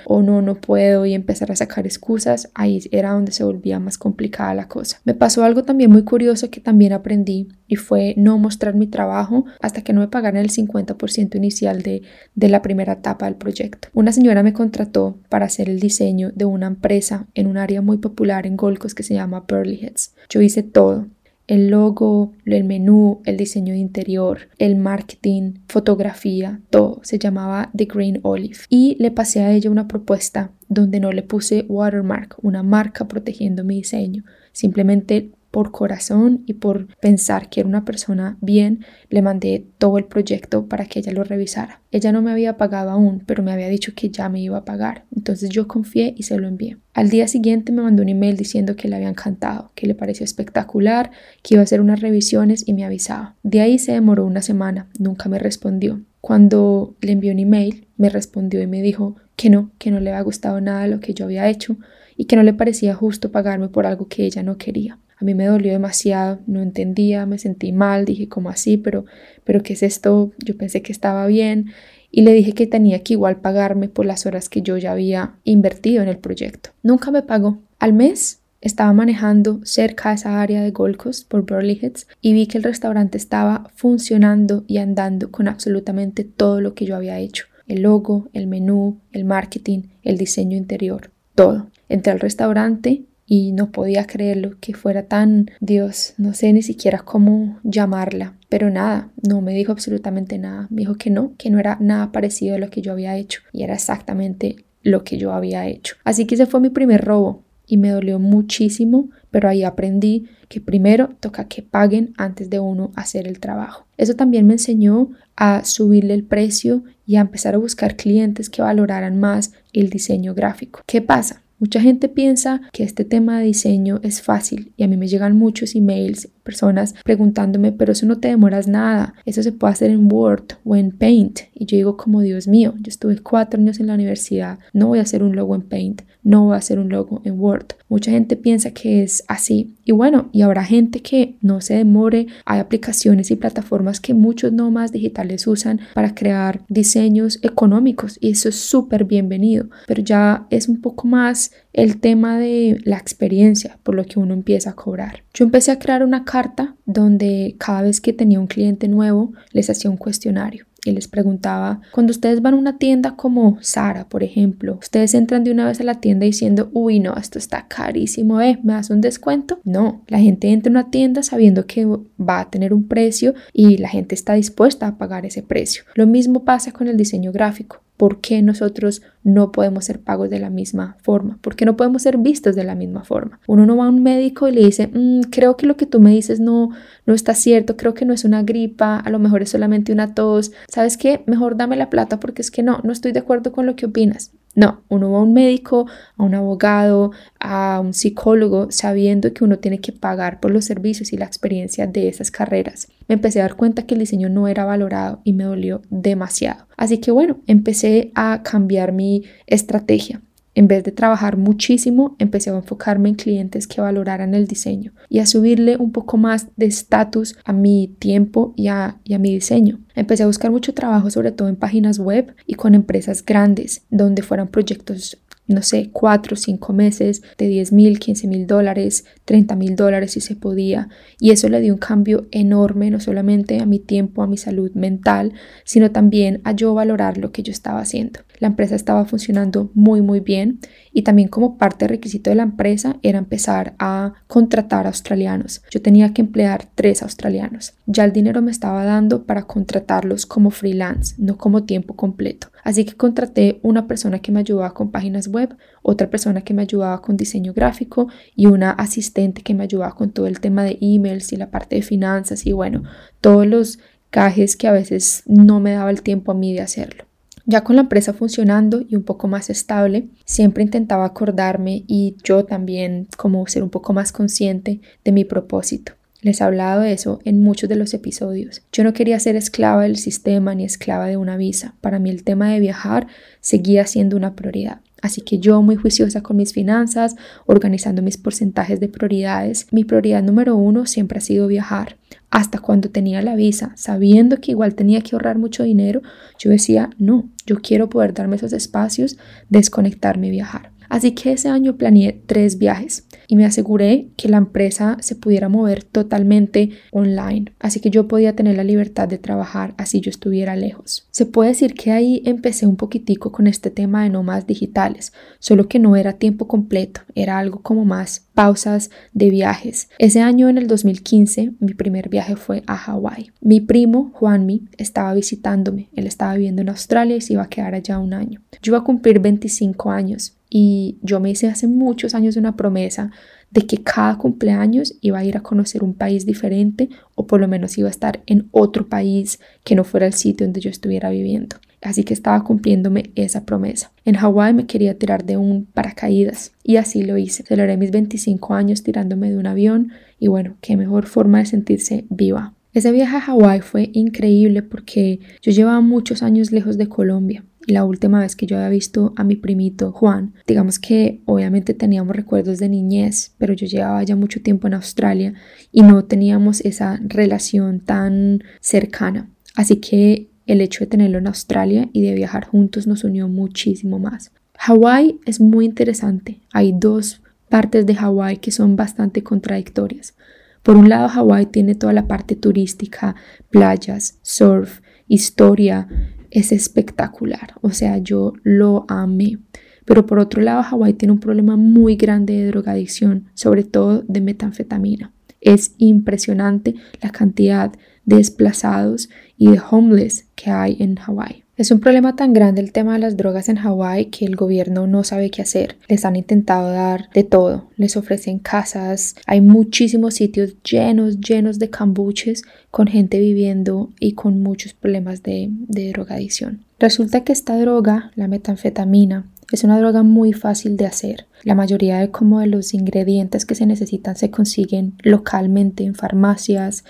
o 0.07 0.23
no, 0.23 0.43
no 0.43 0.55
puedo 0.57 1.07
y 1.07 1.15
empezar 1.15 1.51
a 1.51 1.57
sacar 1.57 1.87
excusas, 1.87 2.51
ahí 2.55 2.81
era 2.91 3.13
donde 3.13 3.33
se 3.33 3.45
volvía 3.45 3.79
más 3.81 3.99
complicada 3.99 4.55
la 4.55 4.69
cosa. 4.69 5.01
Me 5.05 5.15
pasó 5.15 5.45
algo 5.45 5.65
también 5.65 5.91
muy 5.91 6.05
curioso 6.05 6.51
que 6.51 6.61
también 6.61 6.93
aprendí 6.93 7.49
y 7.67 7.77
fue 7.77 8.15
no 8.17 8.39
mostrar 8.39 8.75
mi 8.75 8.87
trabajo 8.87 9.45
hasta 9.61 9.83
que 9.83 9.93
no 9.93 10.01
me 10.01 10.09
pagaran 10.09 10.43
el 10.43 10.51
50% 10.51 11.37
inicial 11.37 11.83
de, 11.83 12.03
de 12.35 12.49
la 12.49 12.63
primera 12.63 12.95
etapa 12.95 13.27
del 13.27 13.37
proyecto. 13.37 13.89
Una 13.93 14.13
señora 14.13 14.43
me 14.43 14.53
contrató 14.53 15.19
para 15.29 15.47
hacer 15.47 15.69
el 15.69 15.81
diseño 15.81 16.31
de 16.35 16.45
una 16.45 16.67
empresa 16.67 17.27
en 17.35 17.47
un 17.47 17.57
área 17.57 17.83
muy 17.83 17.99
popular 17.99 18.47
en 18.47 18.57
Golcos 18.57 18.95
que 18.95 19.03
se 19.03 19.15
llama 19.15 19.47
Pearly 19.47 19.81
Heads. 19.83 20.15
Yo 20.29 20.41
hice 20.41 20.63
todo, 20.63 21.07
el 21.47 21.69
logo, 21.69 22.33
el 22.47 22.65
menú, 22.65 23.21
el 23.25 23.37
diseño 23.37 23.73
de 23.75 23.79
interior, 23.79 24.49
el 24.59 24.77
marketing, 24.77 25.55
fotografía, 25.69 26.61
todo. 26.71 27.01
Se 27.03 27.19
llamaba 27.19 27.71
The 27.77 27.85
Green 27.85 28.21
Olive. 28.23 28.59
Y 28.69 28.97
le 28.99 29.11
pasé 29.11 29.43
a 29.43 29.53
ella 29.53 29.71
una 29.71 29.89
propuesta 29.89 30.51
donde 30.69 31.01
no 31.01 31.13
le 31.13 31.23
puse 31.23 31.67
watermark, 31.69 32.37
una 32.43 32.63
marca 32.63 33.07
protegiendo 33.07 33.65
mi 33.65 33.77
diseño. 33.77 34.25
Simplemente 34.53 35.31
por 35.55 35.71
corazón 35.71 36.43
y 36.47 36.55
por 36.55 36.89
pensar 36.99 37.49
que 37.49 37.61
era 37.61 37.69
una 37.69 37.85
persona 37.85 38.37
bien, 38.41 38.85
le 39.09 39.23
mandé 39.23 39.65
todo 39.79 39.99
el 39.99 40.05
proyecto 40.07 40.67
para 40.67 40.87
que 40.87 40.99
ella 40.99 41.13
lo 41.13 41.23
revisara. 41.23 41.81
Ella 41.93 42.11
no 42.11 42.23
me 42.23 42.33
había 42.33 42.57
pagado 42.57 42.91
aún, 42.91 43.23
pero 43.25 43.45
me 43.45 43.53
había 43.53 43.69
dicho 43.69 43.93
que 43.95 44.09
ya 44.09 44.29
me 44.29 44.41
iba 44.41 44.59
a 44.59 44.65
pagar. 44.65 45.05
Entonces 45.15 45.51
yo 45.51 45.69
confié 45.69 46.13
y 46.17 46.25
se 46.25 46.37
lo 46.39 46.49
envié. 46.49 46.79
Al 46.93 47.09
día 47.09 47.29
siguiente 47.29 47.71
me 47.71 47.83
mandó 47.83 48.03
un 48.03 48.09
email 48.09 48.37
diciendo 48.37 48.75
que 48.75 48.89
le 48.89 48.97
había 48.97 49.09
encantado, 49.09 49.71
que 49.77 49.87
le 49.87 49.95
pareció 49.95 50.25
espectacular, 50.25 51.13
que 51.45 51.55
iba 51.55 51.61
a 51.61 51.63
hacer 51.63 51.81
unas 51.81 52.01
revisiones 52.01 52.67
y 52.67 52.75
me 52.75 52.85
avisaba. 52.85 53.37
De 53.45 53.61
ahí 53.61 53.79
se 53.79 53.93
demoró 53.93 54.27
una 54.27 54.43
semana, 54.43 54.89
nunca 54.99 55.29
me 55.29 55.39
respondió. 55.39 56.01
Cuando 56.21 56.97
le 57.01 57.13
envió 57.13 57.31
un 57.31 57.39
email, 57.39 57.87
me 57.97 58.09
respondió 58.09 58.61
y 58.61 58.67
me 58.67 58.83
dijo 58.83 59.15
que 59.37 59.51
no, 59.51 59.71
que 59.79 59.93
no 59.93 60.01
le 60.01 60.11
había 60.11 60.23
gustado 60.23 60.61
nada 60.61 60.89
lo 60.89 60.99
que 60.99 61.15
yo 61.15 61.27
había 61.27 61.49
hecho 61.49 61.77
y 62.17 62.25
que 62.25 62.35
no 62.35 62.43
le 62.43 62.55
parecía 62.55 62.97
justo 62.97 63.31
pagarme 63.31 63.69
por 63.69 63.87
algo 63.87 64.09
que 64.09 64.25
ella 64.25 64.43
no 64.43 64.59
quería. 64.59 64.99
A 65.25 65.27
mí 65.27 65.33
me 65.33 65.47
dolió 65.47 65.73
demasiado, 65.73 66.41
no 66.47 66.61
entendía, 66.61 67.25
me 67.25 67.39
sentí 67.39 67.73
mal, 67.73 68.05
dije 68.05 68.29
como 68.29 68.51
así, 68.51 68.77
pero, 68.77 69.07
pero 69.43 69.63
¿qué 69.63 69.73
es 69.73 69.83
esto? 69.83 70.33
Yo 70.37 70.55
pensé 70.59 70.83
que 70.83 70.93
estaba 70.93 71.27
bien 71.27 71.73
y 72.11 72.21
le 72.25 72.35
dije 72.35 72.53
que 72.53 72.67
tenía 72.67 73.03
que 73.03 73.15
igual 73.15 73.41
pagarme 73.41 73.89
por 73.89 74.05
las 74.05 74.27
horas 74.27 74.51
que 74.51 74.61
yo 74.61 74.77
ya 74.77 74.93
había 74.93 75.37
invertido 75.45 76.03
en 76.03 76.11
el 76.11 76.19
proyecto. 76.19 76.73
Nunca 76.83 77.11
me 77.11 77.23
pagó. 77.23 77.63
Al 77.79 77.95
mes 77.95 78.43
estaba 78.61 78.93
manejando 78.93 79.61
cerca 79.65 80.11
de 80.11 80.17
esa 80.17 80.43
área 80.43 80.63
de 80.63 80.73
Gold 80.73 80.99
por 81.27 81.47
Burley 81.47 81.79
Heads 81.81 82.07
y 82.21 82.35
vi 82.35 82.47
que 82.47 82.59
el 82.59 82.65
restaurante 82.65 83.17
estaba 83.17 83.71
funcionando 83.75 84.65
y 84.67 84.77
andando 84.77 85.31
con 85.31 85.49
absolutamente 85.49 86.25
todo 86.25 86.61
lo 86.61 86.75
que 86.75 86.85
yo 86.85 86.97
había 86.97 87.19
hecho. 87.19 87.47
El 87.67 87.81
logo, 87.81 88.29
el 88.35 88.47
menú, 88.47 88.99
el 89.11 89.25
marketing, 89.25 89.85
el 90.03 90.19
diseño 90.19 90.55
interior, 90.55 91.13
todo. 91.35 91.69
Entré 91.89 92.13
al 92.13 92.21
restaurante 92.21 93.05
y 93.27 93.53
no 93.53 93.71
podía 93.71 94.07
creerlo 94.07 94.57
que 94.61 94.75
fuera 94.75 95.05
tan 95.07 95.51
Dios, 95.61 96.15
no 96.19 96.35
sé 96.35 96.53
ni 96.53 96.63
siquiera 96.63 97.01
cómo 97.01 97.59
llamarla, 97.63 98.35
pero 98.49 98.71
nada, 98.71 99.11
no 99.27 99.41
me 99.41 99.55
dijo 99.55 99.73
absolutamente 99.73 100.39
nada, 100.39 100.67
me 100.71 100.83
dijo 100.83 100.97
que 100.97 101.11
no, 101.11 101.33
que 101.39 101.51
no 101.51 101.59
era 101.59 101.77
nada 101.81 102.13
parecido 102.13 102.57
a 102.57 102.59
lo 102.59 102.71
que 102.71 102.83
yo 102.83 102.93
había 102.93 103.17
hecho 103.17 103.41
y 103.53 103.63
era 103.63 103.75
exactamente 103.75 104.57
lo 104.83 105.03
que 105.03 105.19
yo 105.19 105.33
había 105.33 105.67
hecho. 105.67 105.97
Así 106.05 106.27
que 106.27 106.35
ese 106.35 106.47
fue 106.47 106.61
mi 106.61 106.71
primer 106.71 107.05
robo 107.05 107.43
y 107.67 107.79
me 107.79 107.91
dolió 107.91 108.19
muchísimo, 108.19 109.09
pero 109.31 109.49
ahí 109.49 109.65
aprendí 109.65 110.29
que 110.49 110.61
primero 110.61 111.09
toca 111.21 111.49
que 111.49 111.63
paguen 111.63 112.13
antes 112.19 112.51
de 112.51 112.61
uno 112.61 112.93
hacer 112.95 113.27
el 113.27 113.41
trabajo. 113.41 113.87
Eso 113.97 114.15
también 114.15 114.47
me 114.47 114.55
enseñó 114.55 115.11
a 115.37 115.65
subirle 115.65 116.15
el 116.15 116.25
precio 116.25 116.85
y 117.07 117.17
a 117.17 117.21
empezar 117.21 117.55
a 117.55 117.59
buscar 117.59 117.97
clientes 117.97 118.51
que 118.51 118.63
valoraran 118.63 119.19
más 119.19 119.53
el 119.73 119.91
diseño 119.91 120.35
gráfico. 120.35 120.83
¿Qué 120.87 121.01
pasa? 121.01 121.43
Mucha 121.59 121.81
gente 121.81 122.09
piensa 122.09 122.61
que 122.73 122.83
este 122.83 123.05
tema 123.05 123.39
de 123.39 123.47
diseño 123.47 124.01
es 124.03 124.23
fácil 124.23 124.73
y 124.77 124.83
a 124.83 124.89
mí 124.89 124.97
me 124.97 125.09
llegan 125.09 125.37
muchos 125.37 125.75
emails, 125.75 126.29
personas 126.45 126.95
preguntándome, 127.05 127.73
pero 127.73 127.93
eso 127.93 128.07
no 128.07 128.19
te 128.19 128.29
demoras 128.29 128.69
nada, 128.69 129.15
eso 129.25 129.43
se 129.43 129.53
puede 129.53 129.73
hacer 129.73 129.91
en 129.91 130.13
Word 130.13 130.53
o 130.65 130.77
en 130.77 130.93
Paint. 130.93 131.41
Y 131.55 131.67
yo 131.67 131.77
digo 131.77 131.97
como 131.97 132.21
Dios 132.21 132.47
mío, 132.47 132.75
yo 132.77 132.89
estuve 132.89 133.19
cuatro 133.19 133.61
años 133.61 133.81
en 133.81 133.89
la 133.89 133.95
universidad, 133.95 134.59
no 134.73 134.89
voy 134.89 135.01
a 135.01 135.03
hacer 135.03 135.23
un 135.23 135.35
logo 135.35 135.55
en 135.55 135.63
Paint, 135.63 136.03
no 136.25 136.47
voy 136.47 136.55
a 136.55 136.59
hacer 136.59 136.79
un 136.79 136.89
logo 136.89 137.21
en 137.25 137.39
Word. 137.39 137.67
Mucha 137.89 138.11
gente 138.11 138.37
piensa 138.37 138.73
que 138.73 139.03
es 139.03 139.23
así. 139.29 139.77
Y 139.85 139.93
bueno, 139.93 140.31
y 140.33 140.41
habrá 140.41 140.65
gente 140.65 141.03
que 141.03 141.37
no 141.43 141.61
se 141.61 141.75
demore. 141.75 142.27
Hay 142.47 142.61
aplicaciones 142.61 143.31
y 143.31 143.37
plataformas 143.37 144.01
que 144.01 144.15
muchos 144.15 144.53
nomás 144.53 144.91
digitales 144.91 145.47
usan 145.47 145.81
para 145.93 146.15
crear 146.15 146.63
diseños 146.69 147.39
económicos 147.43 148.17
y 148.21 148.31
eso 148.31 148.49
es 148.49 148.57
súper 148.57 149.05
bienvenido. 149.05 149.67
Pero 149.87 150.03
ya 150.03 150.47
es 150.49 150.69
un 150.69 150.81
poco 150.81 151.07
más 151.07 151.53
el 151.75 152.01
tema 152.01 152.39
de 152.39 152.81
la 152.85 152.97
experiencia 152.97 153.79
por 153.83 153.95
lo 153.95 154.05
que 154.07 154.19
uno 154.19 154.33
empieza 154.33 154.71
a 154.71 154.77
cobrar. 154.77 155.25
Yo 155.35 155.45
empecé 155.45 155.73
a 155.73 155.79
crear 155.79 156.03
una 156.03 156.25
carta 156.25 156.77
donde 156.87 157.57
cada 157.59 157.83
vez 157.83 158.01
que 158.01 158.13
tenía 158.13 158.41
un 158.41 158.47
cliente 158.47 158.89
nuevo 158.89 159.33
les 159.53 159.69
hacía 159.69 159.91
un 159.91 159.97
cuestionario 159.97 160.67
y 160.85 160.93
les 160.93 161.09
preguntaba, 161.09 161.81
cuando 161.93 162.11
ustedes 162.11 162.43
van 162.43 162.55
a 162.55 162.59
una 162.59 162.79
tienda 162.79 163.17
como 163.17 163.59
Sara, 163.61 164.09
por 164.09 164.23
ejemplo, 164.23 164.79
ustedes 164.81 165.15
entran 165.15 165.43
de 165.43 165.51
una 165.51 165.67
vez 165.67 165.81
a 165.81 165.85
la 165.85 166.01
tienda 166.01 166.27
diciendo, 166.27 166.71
uy, 166.73 167.01
no, 167.01 167.15
esto 167.17 167.39
está 167.39 167.67
carísimo, 167.67 168.41
¿eh? 168.41 168.59
¿Me 168.63 168.75
das 168.75 168.91
un 168.91 169.01
descuento? 169.01 169.59
No, 169.65 170.03
la 170.09 170.19
gente 170.19 170.53
entra 170.53 170.71
a 170.71 170.73
una 170.73 170.91
tienda 170.91 171.23
sabiendo 171.23 171.67
que 171.67 171.87
va 171.87 172.41
a 172.41 172.51
tener 172.51 172.75
un 172.75 172.87
precio 172.87 173.35
y 173.53 173.79
la 173.79 173.89
gente 173.89 174.15
está 174.15 174.35
dispuesta 174.35 174.87
a 174.87 174.99
pagar 174.99 175.25
ese 175.25 175.43
precio. 175.43 175.85
Lo 175.95 176.07
mismo 176.07 176.45
pasa 176.45 176.73
con 176.73 176.87
el 176.87 176.97
diseño 176.97 177.33
gráfico. 177.33 177.81
¿Por 177.97 178.21
qué 178.21 178.43
nosotros 178.43 179.03
no 179.23 179.53
podemos 179.53 179.85
ser 179.85 180.01
pagos 180.01 180.29
de 180.29 180.41
la 180.41 180.51
misma 180.51 180.97
forma? 181.03 181.39
¿Por 181.41 181.55
qué 181.55 181.65
no 181.65 181.77
podemos 181.77 182.03
ser 182.03 182.19
vistos 182.19 182.57
de 182.57 182.65
la 182.65 182.75
misma 182.75 183.05
forma? 183.05 183.39
Uno 183.47 183.67
no 183.67 183.77
va 183.77 183.87
a 183.87 183.89
un 183.89 184.03
médico 184.03 184.49
y 184.49 184.53
le 184.53 184.65
dice, 184.65 184.89
mm, 184.93 185.31
creo 185.31 185.57
que 185.57 185.67
lo 185.67 185.77
que 185.77 185.87
tú 185.87 186.01
me 186.01 186.11
dices 186.11 186.41
no, 186.41 186.71
no 187.07 187.15
está 187.15 187.35
cierto, 187.35 187.77
creo 187.77 187.95
que 187.95 188.05
no 188.05 188.13
es 188.13 188.25
una 188.25 188.43
gripa, 188.43 188.99
a 188.99 189.11
lo 189.11 189.19
mejor 189.19 189.43
es 189.43 189.51
solamente 189.51 189.93
una 189.93 190.15
tos. 190.15 190.53
¿Sabes 190.69 190.97
qué? 190.97 191.23
Mejor 191.27 191.57
dame 191.57 191.77
la 191.77 191.91
plata 191.91 192.19
porque 192.19 192.43
es 192.43 192.51
que 192.51 192.63
no, 192.63 192.81
no 192.83 192.93
estoy 192.93 193.13
de 193.13 193.21
acuerdo 193.21 193.53
con 193.53 193.67
lo 193.67 193.77
que 193.77 193.87
opinas. 193.87 194.33
No, 194.57 194.83
uno 194.89 195.11
va 195.11 195.19
a 195.19 195.23
un 195.23 195.33
médico, 195.33 195.87
a 196.17 196.23
un 196.23 196.35
abogado, 196.35 197.11
a 197.41 197.81
un 197.81 197.93
psicólogo, 197.93 198.69
sabiendo 198.71 199.33
que 199.33 199.45
uno 199.45 199.59
tiene 199.59 199.81
que 199.81 199.93
pagar 199.93 200.39
por 200.41 200.53
los 200.53 200.65
servicios 200.65 201.13
y 201.13 201.17
la 201.17 201.25
experiencia 201.25 201.87
de 201.89 202.09
esas 202.09 202.31
carreras. 202.31 202.89
Me 203.09 203.15
empecé 203.15 203.41
a 203.41 203.43
dar 203.43 203.57
cuenta 203.57 203.87
que 203.87 203.95
el 203.95 204.01
diseño 204.01 204.29
no 204.29 204.49
era 204.49 204.65
valorado 204.65 205.21
y 205.25 205.33
me 205.33 205.45
dolió 205.45 205.83
demasiado. 205.91 206.67
Así 206.77 206.99
que 206.99 207.11
bueno, 207.11 207.39
empecé 207.47 208.13
a 208.15 208.43
cambiar 208.43 208.93
mi 208.93 209.25
estrategia. 209.47 210.21
En 210.55 210.69
vez 210.69 210.85
de 210.85 210.93
trabajar 210.93 211.37
muchísimo, 211.37 212.15
empecé 212.19 212.51
a 212.51 212.55
enfocarme 212.55 213.09
en 213.09 213.17
clientes 213.17 213.67
que 213.67 213.81
valoraran 213.81 214.35
el 214.35 214.47
diseño 214.47 214.93
y 215.09 215.19
a 215.19 215.27
subirle 215.27 215.77
un 215.77 215.91
poco 215.91 216.17
más 216.17 216.47
de 216.57 216.67
estatus 216.67 217.37
a 217.45 217.53
mi 217.53 217.89
tiempo 217.99 218.55
y 218.57 218.69
a, 218.69 219.01
y 219.03 219.15
a 219.15 219.19
mi 219.19 219.35
diseño. 219.35 219.81
Empecé 219.97 220.23
a 220.23 220.27
buscar 220.27 220.53
mucho 220.53 220.73
trabajo, 220.73 221.11
sobre 221.11 221.33
todo 221.33 221.49
en 221.49 221.57
páginas 221.57 221.99
web 221.99 222.35
y 222.47 222.55
con 222.55 222.75
empresas 222.75 223.25
grandes, 223.25 223.85
donde 223.91 224.23
fueran 224.23 224.49
proyectos 224.49 225.19
no 225.47 225.63
sé, 225.63 225.91
cuatro 225.93 226.37
cinco 226.37 226.73
meses 226.73 227.23
de 227.37 227.49
10 227.49 227.73
mil, 227.73 227.99
15 227.99 228.27
mil 228.27 228.47
dólares, 228.47 229.05
30 229.25 229.57
mil 229.57 229.77
dólares 229.77 230.13
si 230.13 230.21
se 230.21 230.37
podía. 230.37 230.89
Y 231.21 231.31
eso 231.31 231.49
le 231.49 231.61
dio 231.61 231.75
un 231.75 231.79
cambio 231.79 232.27
enorme, 232.31 232.91
no 232.91 233.01
solamente 233.01 233.61
a 233.61 233.67
mi 233.67 233.79
tiempo, 233.79 234.23
a 234.23 234.27
mi 234.27 234.37
salud 234.37 234.73
mental, 234.75 235.35
sino 235.65 235.91
también 235.91 236.41
a 236.45 236.53
yo 236.53 236.75
valorar 236.75 237.19
lo 237.19 237.31
que 237.33 237.43
yo 237.43 237.53
estaba 237.53 237.81
haciendo. 237.81 238.21
La 238.39 238.49
empresa 238.49 238.75
estaba 238.75 239.05
funcionando 239.05 239.71
muy, 239.75 240.03
muy 240.03 240.21
bien 240.21 240.61
y 240.93 241.03
también 241.03 241.29
como 241.29 241.57
parte 241.57 241.89
requisito 241.89 242.31
de 242.31 242.37
la 242.37 242.43
empresa 242.43 242.97
era 243.03 243.19
empezar 243.19 243.75
a 243.79 244.15
contratar 244.27 244.87
australianos. 244.87 245.63
Yo 245.71 245.81
tenía 245.83 246.13
que 246.13 246.23
emplear 246.23 246.69
tres 246.75 247.03
australianos. 247.03 247.75
Ya 247.87 248.05
el 248.05 248.13
dinero 248.13 248.43
me 248.43 248.51
estaba 248.51 248.85
dando 248.85 249.25
para 249.25 249.45
contratarlos 249.45 250.27
como 250.27 250.51
freelance, 250.51 251.15
no 251.19 251.37
como 251.37 251.65
tiempo 251.65 251.95
completo. 251.95 252.49
Así 252.65 252.85
que 252.85 252.95
contraté 252.95 253.61
una 253.63 253.87
persona 253.87 254.21
que 254.21 254.33
me 254.33 254.41
ayudaba 254.41 254.73
con 254.73 254.91
páginas 254.91 255.29
web, 255.35 255.57
otra 255.83 256.09
persona 256.09 256.41
que 256.41 256.55
me 256.55 256.63
ayudaba 256.63 257.03
con 257.03 257.17
diseño 257.17 257.53
gráfico 257.53 258.09
y 258.35 258.47
una 258.47 258.71
asistente 258.71 259.43
que 259.43 259.55
me 259.55 259.65
ayudaba 259.65 259.95
con 259.95 260.11
todo 260.11 260.27
el 260.27 260.41
tema 260.41 260.63
de 260.63 260.79
emails 260.81 261.33
y 261.33 261.37
la 261.37 261.51
parte 261.51 261.77
de 261.77 261.83
finanzas 261.83 262.47
y 262.47 262.53
bueno, 262.53 262.85
todos 263.21 263.47
los 263.47 263.79
cajes 264.11 264.57
que 264.57 264.69
a 264.69 264.73
veces 264.73 265.25
no 265.27 265.61
me 265.61 265.73
daba 265.73 265.91
el 265.91 266.03
tiempo 266.03 266.33
a 266.33 266.35
mí 266.35 266.53
de 266.55 266.61
hacerlo. 266.61 267.05
Ya 267.47 267.63
con 267.63 267.77
la 267.77 267.83
empresa 267.83 268.15
funcionando 268.15 268.83
y 268.89 268.97
un 268.97 269.03
poco 269.03 269.29
más 269.29 269.51
estable, 269.51 270.09
siempre 270.25 270.63
intentaba 270.63 271.05
acordarme 271.05 271.85
y 271.87 272.17
yo 272.25 272.45
también 272.45 273.09
como 273.19 273.47
ser 273.47 273.63
un 273.63 273.71
poco 273.71 273.93
más 273.93 274.13
consciente 274.13 274.81
de 275.05 275.13
mi 275.13 275.25
propósito. 275.25 275.93
Les 276.23 276.41
he 276.41 276.45
hablado 276.45 276.81
de 276.81 276.93
eso 276.93 277.21
en 277.27 277.43
muchos 277.43 277.69
de 277.69 277.77
los 277.77 277.93
episodios. 277.93 278.63
Yo 278.73 278.83
no 278.83 278.95
quería 278.95 279.21
ser 279.21 279.37
esclava 279.37 279.83
del 279.83 279.99
sistema 279.99 280.55
ni 280.55 280.65
esclava 280.65 281.07
de 281.07 281.19
una 281.19 281.37
visa. 281.37 281.75
Para 281.83 281.99
mí 281.99 282.09
el 282.09 282.25
tema 282.25 282.49
de 282.51 282.61
viajar 282.61 283.09
seguía 283.41 283.85
siendo 283.87 284.17
una 284.17 284.35
prioridad. 284.35 284.81
Así 285.05 285.21
que 285.21 285.39
yo 285.39 285.61
muy 285.61 285.77
juiciosa 285.77 286.23
con 286.23 286.39
mis 286.39 286.55
finanzas, 286.55 287.15
organizando 287.45 288.01
mis 288.01 288.17
porcentajes 288.17 288.81
de 288.81 288.89
prioridades. 288.89 289.67
Mi 289.71 289.85
prioridad 289.85 290.23
número 290.23 290.57
uno 290.57 290.87
siempre 290.87 291.19
ha 291.19 291.21
sido 291.21 291.47
viajar. 291.47 291.99
Hasta 292.31 292.59
cuando 292.59 292.89
tenía 292.89 293.21
la 293.21 293.37
visa, 293.37 293.75
sabiendo 293.77 294.41
que 294.41 294.53
igual 294.53 294.75
tenía 294.75 295.03
que 295.03 295.15
ahorrar 295.15 295.37
mucho 295.37 295.63
dinero, 295.63 296.01
yo 296.39 296.51
decía, 296.51 296.89
no, 296.97 297.29
yo 297.45 297.57
quiero 297.57 297.91
poder 297.91 298.15
darme 298.15 298.37
esos 298.37 298.55
espacios, 298.55 299.19
desconectarme 299.51 300.29
y 300.29 300.31
viajar. 300.31 300.73
Así 300.89 301.13
que 301.13 301.33
ese 301.33 301.49
año 301.49 301.77
planeé 301.77 302.21
tres 302.27 302.59
viajes 302.59 303.07
y 303.27 303.37
me 303.37 303.45
aseguré 303.45 304.09
que 304.17 304.29
la 304.29 304.37
empresa 304.37 304.97
se 305.01 305.15
pudiera 305.15 305.49
mover 305.49 305.85
totalmente 305.85 306.71
online, 306.93 307.53
así 307.59 307.81
que 307.81 307.91
yo 307.91 308.09
podía 308.09 308.37
tener 308.37 308.57
la 308.57 308.65
libertad 308.65 309.09
de 309.09 309.19
trabajar 309.19 309.75
así 309.79 310.01
yo 310.01 310.11
estuviera 310.11 310.57
lejos. 310.57 311.07
Se 311.11 311.27
puede 311.27 311.51
decir 311.51 311.75
que 311.75 311.93
ahí 311.93 312.23
empecé 312.25 312.67
un 312.67 312.77
poquitico 312.77 313.33
con 313.33 313.47
este 313.47 313.71
tema 313.71 314.03
de 314.03 314.11
nómadas 314.11 314.47
digitales, 314.47 315.13
solo 315.39 315.69
que 315.69 315.79
no 315.79 315.97
era 315.97 316.15
tiempo 316.15 316.47
completo, 316.49 317.03
era 317.15 317.39
algo 317.39 317.61
como 317.61 317.85
más 317.85 318.27
pausas 318.35 318.91
de 319.13 319.31
viajes. 319.31 319.89
Ese 319.99 320.21
año 320.21 320.49
en 320.49 320.59
el 320.59 320.67
2015 320.67 321.53
mi 321.61 321.75
primer 321.75 322.09
viaje 322.09 322.37
fue 322.37 322.63
a 322.67 322.77
Hawái. 322.77 323.31
Mi 323.41 323.61
primo 323.61 324.11
Juanmi 324.15 324.69
estaba 324.77 325.15
visitándome, 325.15 325.89
él 325.95 326.07
estaba 326.07 326.35
viviendo 326.35 326.63
en 326.63 326.71
Australia 326.71 327.17
y 327.17 327.21
se 327.21 327.35
iba 327.35 327.43
a 327.43 327.49
quedar 327.49 327.75
allá 327.75 327.99
un 327.99 328.15
año. 328.15 328.41
Yo 328.63 328.71
iba 328.71 328.79
a 328.79 328.85
cumplir 328.85 329.21
25 329.21 329.91
años 329.91 330.37
y 330.57 330.99
yo 331.03 331.19
me 331.19 331.31
hice 331.31 331.49
hace 331.49 331.67
muchos 331.67 332.15
años 332.15 332.37
una 332.37 332.55
promesa 332.55 333.11
de 333.51 333.67
que 333.67 333.79
cada 333.79 334.17
cumpleaños 334.19 334.95
iba 335.01 335.19
a 335.19 335.25
ir 335.25 335.37
a 335.37 335.41
conocer 335.41 335.83
un 335.83 335.95
país 335.95 336.27
diferente 336.27 336.91
o 337.17 337.27
por 337.27 337.41
lo 337.41 337.49
menos 337.49 337.77
iba 337.77 337.89
a 337.89 337.91
estar 337.91 338.23
en 338.27 338.47
otro 338.53 338.89
país 338.89 339.41
que 339.65 339.75
no 339.75 339.83
fuera 339.83 340.07
el 340.07 340.13
sitio 340.13 340.47
donde 340.47 340.61
yo 340.61 340.71
estuviera 340.71 341.11
viviendo. 341.11 341.57
Así 341.83 342.05
que 342.05 342.15
estaba 342.15 342.45
cumpliéndome 342.45 343.11
esa 343.17 343.45
promesa. 343.45 343.91
En 344.05 344.15
Hawái 344.15 344.55
me 344.55 344.67
quería 344.67 344.97
tirar 344.97 345.25
de 345.25 345.39
un 345.39 345.65
paracaídas 345.65 346.53
y 346.63 346.77
así 346.77 347.03
lo 347.03 347.19
hice. 347.19 347.43
Celebré 347.43 347.77
mis 347.77 347.91
25 347.91 348.55
años 348.55 348.85
tirándome 348.85 349.33
de 349.33 349.39
un 349.39 349.49
avión 349.49 349.91
y 350.21 350.29
bueno, 350.29 350.55
qué 350.61 350.77
mejor 350.77 351.07
forma 351.07 351.41
de 351.41 351.47
sentirse 351.47 352.05
viva. 352.11 352.55
Ese 352.73 352.93
viaje 352.93 353.17
a 353.17 353.21
Hawái 353.21 353.61
fue 353.61 353.91
increíble 353.93 354.63
porque 354.63 355.19
yo 355.43 355.51
llevaba 355.51 355.81
muchos 355.81 356.23
años 356.23 356.53
lejos 356.53 356.79
de 356.79 356.89
Colombia 356.89 357.45
la 357.67 357.85
última 357.85 358.21
vez 358.21 358.37
que 358.37 358.47
yo 358.47 358.57
había 358.57 358.69
visto 358.69 359.13
a 359.17 359.25
mi 359.25 359.37
primito 359.37 359.93
Juan, 359.93 360.35
digamos 360.47 360.79
que 360.79 361.21
obviamente 361.25 361.75
teníamos 361.75 362.15
recuerdos 362.15 362.59
de 362.59 362.69
niñez, 362.69 363.35
pero 363.39 363.55
yo 363.55 363.67
llevaba 363.67 364.03
ya 364.03 364.17
mucho 364.17 364.43
tiempo 364.43 364.67
en 364.67 364.75
Australia 364.75 365.35
y 365.73 365.83
no 365.83 366.05
teníamos 366.05 366.61
esa 366.61 367.01
relación 367.03 367.81
tan 367.81 368.43
cercana. 368.61 369.31
Así 369.55 369.77
que 369.77 370.29
el 370.47 370.61
hecho 370.61 370.85
de 370.85 370.89
tenerlo 370.89 371.19
en 371.19 371.27
Australia 371.27 371.89
y 371.93 372.03
de 372.03 372.15
viajar 372.15 372.45
juntos 372.45 372.87
nos 372.87 373.05
unió 373.05 373.29
muchísimo 373.29 373.99
más. 373.99 374.33
Hawái 374.59 375.21
es 375.25 375.41
muy 375.41 375.65
interesante. 375.65 376.41
Hay 376.53 376.73
dos 376.73 377.23
partes 377.49 377.87
de 377.87 377.95
Hawái 377.95 378.39
que 378.39 378.51
son 378.51 378.77
bastante 378.77 379.23
contradictorias. 379.23 380.15
Por 380.63 380.77
un 380.77 380.89
lado, 380.89 381.09
Hawái 381.09 381.47
tiene 381.47 381.75
toda 381.75 381.93
la 381.93 382.07
parte 382.07 382.37
turística, 382.37 383.15
playas, 383.51 384.19
surf, 384.23 384.81
historia, 385.07 385.89
es 386.35 386.53
espectacular, 386.53 387.55
o 387.63 387.71
sea, 387.71 387.99
yo 387.99 388.35
lo 388.43 388.85
amé. 388.89 389.39
Pero 389.85 390.05
por 390.05 390.19
otro 390.19 390.43
lado, 390.43 390.63
Hawái 390.63 390.95
tiene 390.95 391.13
un 391.13 391.21
problema 391.21 391.57
muy 391.57 391.97
grande 391.97 392.35
de 392.35 392.49
drogadicción, 392.49 393.27
sobre 393.35 393.63
todo 393.65 394.03
de 394.09 394.21
metanfetamina. 394.21 395.13
Es 395.41 395.75
impresionante 395.79 396.75
la 397.01 397.11
cantidad 397.11 397.73
de 398.05 398.17
desplazados 398.17 399.09
y 399.37 399.51
de 399.51 399.61
homeless 399.71 400.27
que 400.35 400.51
hay 400.51 400.77
en 400.81 400.97
Hawái. 400.97 401.44
Es 401.57 401.71
un 401.71 401.79
problema 401.79 402.17
tan 402.17 402.33
grande 402.33 402.61
el 402.61 402.73
tema 402.73 402.95
de 402.95 402.99
las 402.99 403.17
drogas 403.17 403.49
en 403.49 403.59
Hawái 403.59 404.07
que 404.07 404.25
el 404.25 404.35
gobierno 404.35 404.89
no 404.89 405.05
sabe 405.05 405.31
qué 405.31 405.41
hacer. 405.41 405.77
Les 405.87 406.05
han 406.05 406.17
intentado 406.17 406.69
dar 406.73 407.09
de 407.15 407.23
todo. 407.23 407.69
Les 407.77 407.97
ofrecen 407.97 408.41
casas. 408.41 409.15
Hay 409.25 409.41
muchísimos 409.41 410.15
sitios 410.15 410.57
llenos, 410.65 411.21
llenos 411.21 411.61
de 411.61 411.71
cambuches 411.71 412.43
con 412.73 412.89
gente 412.89 413.21
viviendo 413.21 413.91
y 414.01 414.15
con 414.15 414.43
muchos 414.43 414.75
problemas 414.75 415.23
de, 415.23 415.49
drogadicción. 415.93 416.65
Resulta 416.81 417.23
que 417.23 417.33
esta 417.33 417.57
droga, 417.57 418.11
la 418.17 418.27
metanfetamina, 418.27 419.31
es 419.53 419.63
una 419.63 419.79
droga 419.79 420.03
muy 420.03 420.33
fácil 420.33 420.77
de 420.77 420.87
hacer. 420.87 421.27
La 421.45 421.55
mayoría 421.55 421.99
de 421.99 422.11
como 422.11 422.41
de 422.41 422.49
los 422.49 422.75
ingredientes 422.75 423.47
que 423.47 423.55
se 423.55 423.67
necesitan 423.67 424.17
se 424.17 424.29
consiguen 424.29 424.95
localmente 425.05 425.85
en 425.85 425.95
farmacias. 425.95 426.83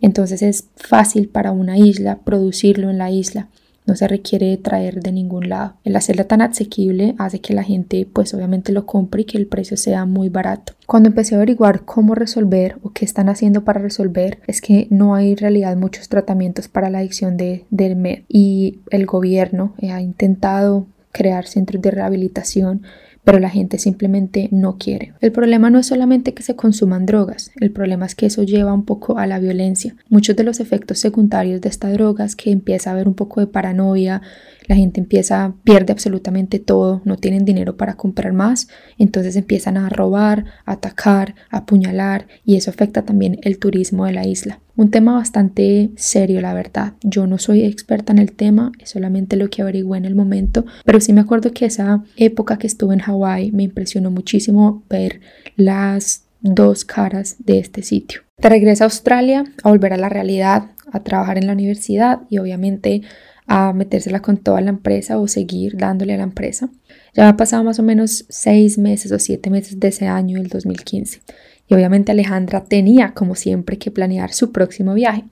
Entonces 0.00 0.42
es 0.42 0.68
fácil 0.76 1.28
para 1.28 1.50
una 1.50 1.76
isla 1.76 2.20
producirlo 2.22 2.88
en 2.88 2.98
la 2.98 3.10
isla 3.10 3.48
no 3.86 3.96
se 3.96 4.08
requiere 4.08 4.56
traer 4.56 5.00
de 5.00 5.12
ningún 5.12 5.48
lado. 5.48 5.74
El 5.84 5.96
hacerla 5.96 6.24
tan 6.24 6.42
asequible 6.42 7.14
hace 7.18 7.40
que 7.40 7.54
la 7.54 7.62
gente 7.62 8.06
pues 8.10 8.32
obviamente 8.34 8.72
lo 8.72 8.86
compre 8.86 9.22
y 9.22 9.24
que 9.24 9.38
el 9.38 9.46
precio 9.46 9.76
sea 9.76 10.04
muy 10.06 10.28
barato. 10.28 10.74
Cuando 10.86 11.08
empecé 11.08 11.34
a 11.34 11.38
averiguar 11.38 11.84
cómo 11.84 12.14
resolver 12.14 12.78
o 12.82 12.90
qué 12.90 13.04
están 13.04 13.28
haciendo 13.28 13.64
para 13.64 13.80
resolver 13.80 14.38
es 14.46 14.60
que 14.60 14.86
no 14.90 15.14
hay 15.14 15.32
en 15.32 15.38
realidad 15.38 15.76
muchos 15.76 16.08
tratamientos 16.08 16.68
para 16.68 16.90
la 16.90 16.98
adicción 16.98 17.36
de, 17.36 17.64
del 17.70 17.96
MED 17.96 18.22
y 18.28 18.80
el 18.90 19.06
gobierno 19.06 19.74
ha 19.82 20.00
intentado 20.00 20.86
crear 21.12 21.46
centros 21.46 21.82
de 21.82 21.90
rehabilitación 21.90 22.82
pero 23.24 23.38
la 23.38 23.50
gente 23.50 23.78
simplemente 23.78 24.48
no 24.50 24.78
quiere. 24.78 25.12
El 25.20 25.32
problema 25.32 25.70
no 25.70 25.78
es 25.78 25.86
solamente 25.86 26.34
que 26.34 26.42
se 26.42 26.56
consuman 26.56 27.06
drogas, 27.06 27.52
el 27.60 27.70
problema 27.70 28.06
es 28.06 28.14
que 28.14 28.26
eso 28.26 28.42
lleva 28.42 28.72
un 28.72 28.84
poco 28.84 29.18
a 29.18 29.26
la 29.26 29.38
violencia. 29.38 29.94
Muchos 30.08 30.36
de 30.36 30.44
los 30.44 30.60
efectos 30.60 30.98
secundarios 30.98 31.60
de 31.60 31.68
estas 31.68 31.92
drogas 31.92 32.36
que 32.36 32.50
empieza 32.50 32.90
a 32.90 32.92
haber 32.94 33.08
un 33.08 33.14
poco 33.14 33.40
de 33.40 33.46
paranoia, 33.46 34.22
la 34.66 34.76
gente 34.76 35.00
empieza, 35.00 35.54
pierde 35.64 35.92
absolutamente 35.92 36.58
todo, 36.58 37.02
no 37.04 37.16
tienen 37.16 37.44
dinero 37.44 37.76
para 37.76 37.94
comprar 37.94 38.32
más, 38.32 38.68
entonces 38.98 39.36
empiezan 39.36 39.76
a 39.76 39.88
robar, 39.88 40.44
a 40.64 40.72
atacar, 40.72 41.34
a 41.50 41.58
apuñalar 41.58 42.26
y 42.44 42.56
eso 42.56 42.70
afecta 42.70 43.02
también 43.02 43.38
el 43.42 43.58
turismo 43.58 44.06
de 44.06 44.12
la 44.12 44.26
isla. 44.26 44.60
Un 44.74 44.90
tema 44.90 45.12
bastante 45.12 45.90
serio, 45.96 46.40
la 46.40 46.54
verdad. 46.54 46.94
Yo 47.02 47.26
no 47.26 47.38
soy 47.38 47.62
experta 47.64 48.12
en 48.12 48.18
el 48.18 48.32
tema, 48.32 48.72
es 48.78 48.90
solamente 48.90 49.36
lo 49.36 49.50
que 49.50 49.62
averigué 49.62 49.98
en 49.98 50.06
el 50.06 50.14
momento, 50.14 50.64
pero 50.84 51.00
sí 51.00 51.12
me 51.12 51.20
acuerdo 51.20 51.52
que 51.52 51.66
esa 51.66 52.04
época 52.16 52.58
que 52.58 52.66
estuve 52.66 52.94
en 52.94 53.00
Hawái 53.00 53.52
me 53.52 53.64
impresionó 53.64 54.10
muchísimo 54.10 54.82
ver 54.88 55.20
las 55.56 56.24
dos 56.40 56.84
caras 56.84 57.36
de 57.38 57.58
este 57.58 57.82
sitio. 57.82 58.22
Te 58.40 58.48
regresa 58.48 58.84
a 58.84 58.86
Australia, 58.86 59.44
a 59.62 59.68
volver 59.68 59.92
a 59.92 59.98
la 59.98 60.08
realidad, 60.08 60.70
a 60.90 61.00
trabajar 61.00 61.38
en 61.38 61.46
la 61.46 61.52
universidad 61.52 62.22
y 62.28 62.38
obviamente 62.38 63.02
a 63.46 63.72
metérsela 63.72 64.20
con 64.20 64.36
toda 64.36 64.60
la 64.60 64.70
empresa 64.70 65.18
o 65.18 65.28
seguir 65.28 65.76
dándole 65.76 66.14
a 66.14 66.18
la 66.18 66.22
empresa. 66.22 66.70
Ya 67.14 67.28
ha 67.28 67.36
pasado 67.36 67.64
más 67.64 67.78
o 67.78 67.82
menos 67.82 68.24
seis 68.28 68.78
meses 68.78 69.12
o 69.12 69.18
siete 69.18 69.50
meses 69.50 69.78
de 69.78 69.88
ese 69.88 70.06
año, 70.06 70.38
el 70.38 70.48
2015. 70.48 71.20
Y 71.68 71.74
obviamente 71.74 72.12
Alejandra 72.12 72.64
tenía, 72.64 73.12
como 73.14 73.34
siempre, 73.34 73.78
que 73.78 73.90
planear 73.90 74.32
su 74.32 74.52
próximo 74.52 74.94
viaje. 74.94 75.24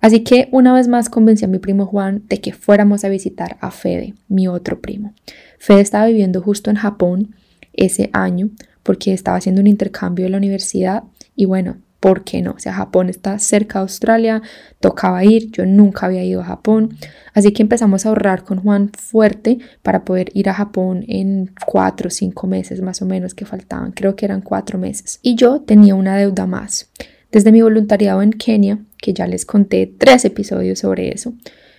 Así 0.00 0.20
que 0.20 0.48
una 0.50 0.72
vez 0.72 0.88
más 0.88 1.10
convencí 1.10 1.44
a 1.44 1.48
mi 1.48 1.58
primo 1.58 1.86
Juan 1.86 2.22
de 2.28 2.40
que 2.40 2.52
fuéramos 2.52 3.04
a 3.04 3.08
visitar 3.08 3.58
a 3.60 3.70
Fede, 3.70 4.14
mi 4.28 4.48
otro 4.48 4.80
primo. 4.80 5.12
Fede 5.58 5.80
estaba 5.80 6.06
viviendo 6.06 6.40
justo 6.40 6.70
en 6.70 6.76
Japón 6.76 7.34
ese 7.72 8.08
año 8.12 8.50
porque 8.82 9.12
estaba 9.12 9.36
haciendo 9.36 9.60
un 9.60 9.66
intercambio 9.66 10.24
de 10.24 10.30
la 10.30 10.38
universidad 10.38 11.04
y 11.36 11.44
bueno, 11.44 11.76
¿por 12.00 12.24
qué 12.24 12.42
no? 12.42 12.52
O 12.52 12.58
sea, 12.58 12.72
Japón 12.72 13.08
está 13.08 13.38
cerca 13.38 13.78
de 13.78 13.82
Australia, 13.82 14.42
tocaba 14.80 15.22
ir, 15.24 15.50
yo 15.52 15.66
nunca 15.66 16.06
había 16.06 16.24
ido 16.24 16.40
a 16.40 16.44
Japón, 16.44 16.96
así 17.34 17.52
que 17.52 17.62
empezamos 17.62 18.04
a 18.04 18.08
ahorrar 18.08 18.42
con 18.42 18.60
Juan 18.60 18.90
fuerte 18.98 19.58
para 19.82 20.04
poder 20.04 20.30
ir 20.34 20.48
a 20.48 20.54
Japón 20.54 21.04
en 21.06 21.52
cuatro 21.66 22.08
o 22.08 22.10
cinco 22.10 22.46
meses 22.46 22.80
más 22.80 23.02
o 23.02 23.06
menos 23.06 23.34
que 23.34 23.44
faltaban, 23.44 23.92
creo 23.92 24.16
que 24.16 24.24
eran 24.24 24.40
cuatro 24.40 24.78
meses. 24.78 25.20
Y 25.22 25.34
yo 25.34 25.60
tenía 25.60 25.94
una 25.94 26.16
deuda 26.16 26.46
más. 26.46 26.90
Desde 27.30 27.52
mi 27.52 27.62
voluntariado 27.62 28.22
en 28.22 28.32
Kenia, 28.32 28.80
que 28.98 29.12
ya 29.12 29.26
les 29.26 29.44
conté 29.44 29.86
tres 29.86 30.24
episodios 30.24 30.80
sobre 30.80 31.12
eso, 31.12 31.34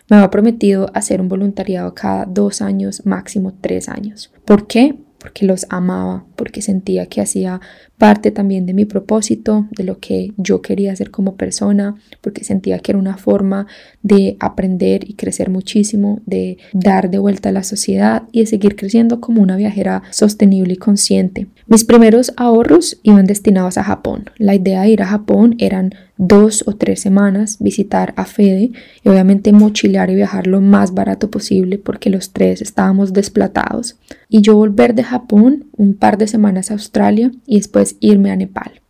me 0.10 0.18
había 0.18 0.30
prometido 0.30 0.90
hacer 0.94 1.20
un 1.20 1.30
voluntariado 1.30 1.94
cada 1.94 2.26
dos 2.26 2.62
años, 2.62 3.06
máximo 3.06 3.54
tres 3.60 3.90
años. 3.90 4.32
¿Por 4.46 4.68
qué? 4.68 4.96
Porque 5.22 5.46
los 5.46 5.68
amaba, 5.70 6.26
porque 6.36 6.64
sentía 6.64 7.06
que 7.06 7.22
hacía 7.22 7.62
parte 8.02 8.32
también 8.32 8.66
de 8.66 8.74
mi 8.74 8.86
propósito, 8.86 9.68
de 9.78 9.84
lo 9.84 10.00
que 10.00 10.34
yo 10.38 10.64
quería 10.64 10.92
hacer 10.92 11.12
como 11.12 11.36
persona, 11.36 11.96
porque 12.22 12.44
sentía 12.44 12.80
que 12.80 12.94
era 12.94 13.00
una 13.00 13.18
forma 13.18 13.68
de 14.02 14.38
aprender 14.40 15.08
y 15.08 15.14
crecer 15.14 15.52
muchísimo, 15.52 16.20
de 16.26 16.58
dar 16.74 17.12
de 17.12 17.20
vuelta 17.20 17.50
a 17.50 17.52
la 17.52 17.62
sociedad 17.62 18.24
y 18.32 18.40
de 18.40 18.48
seguir 18.48 18.76
creciendo 18.76 19.22
como 19.22 19.44
una 19.44 19.56
viajera 19.56 20.02
sostenible 20.10 20.74
y 20.74 20.78
consciente. 20.78 21.46
Mis 21.68 21.86
primeros 21.86 22.34
ahorros 22.38 23.00
iban 23.04 23.28
destinados 23.28 23.78
a 23.78 23.84
Japón. 23.84 24.32
La 24.38 24.56
idea 24.56 24.82
de 24.82 24.90
ir 24.90 25.04
a 25.04 25.08
Japón 25.08 25.56
eran 25.60 25.94
dos 26.18 26.64
o 26.68 26.76
tres 26.76 27.02
semanas, 27.02 27.58
visitar 27.60 28.14
a 28.16 28.26
Fede 28.26 28.72
y 29.04 29.10
obviamente 29.10 29.52
mochilear 29.54 30.10
y 30.10 30.16
viajar 30.16 30.48
lo 30.48 30.62
más 30.62 30.94
barato 30.94 31.30
posible 31.30 31.78
porque 31.78 32.10
los 32.10 32.32
tres 32.32 32.62
estábamos 32.62 33.14
desplatados. 33.14 33.96
Y 34.34 34.42
yo 34.42 34.56
volver 34.56 34.96
de 34.96 35.04
Japón 35.04 35.66
un 35.76 35.94
par 35.94 36.18
de 36.18 36.26
semanas 36.26 36.72
a 36.72 36.76
Australia 36.76 37.32
y 37.46 37.58
después 37.58 37.98
irme 38.00 38.32
a 38.32 38.38
Nepal. 38.38 38.81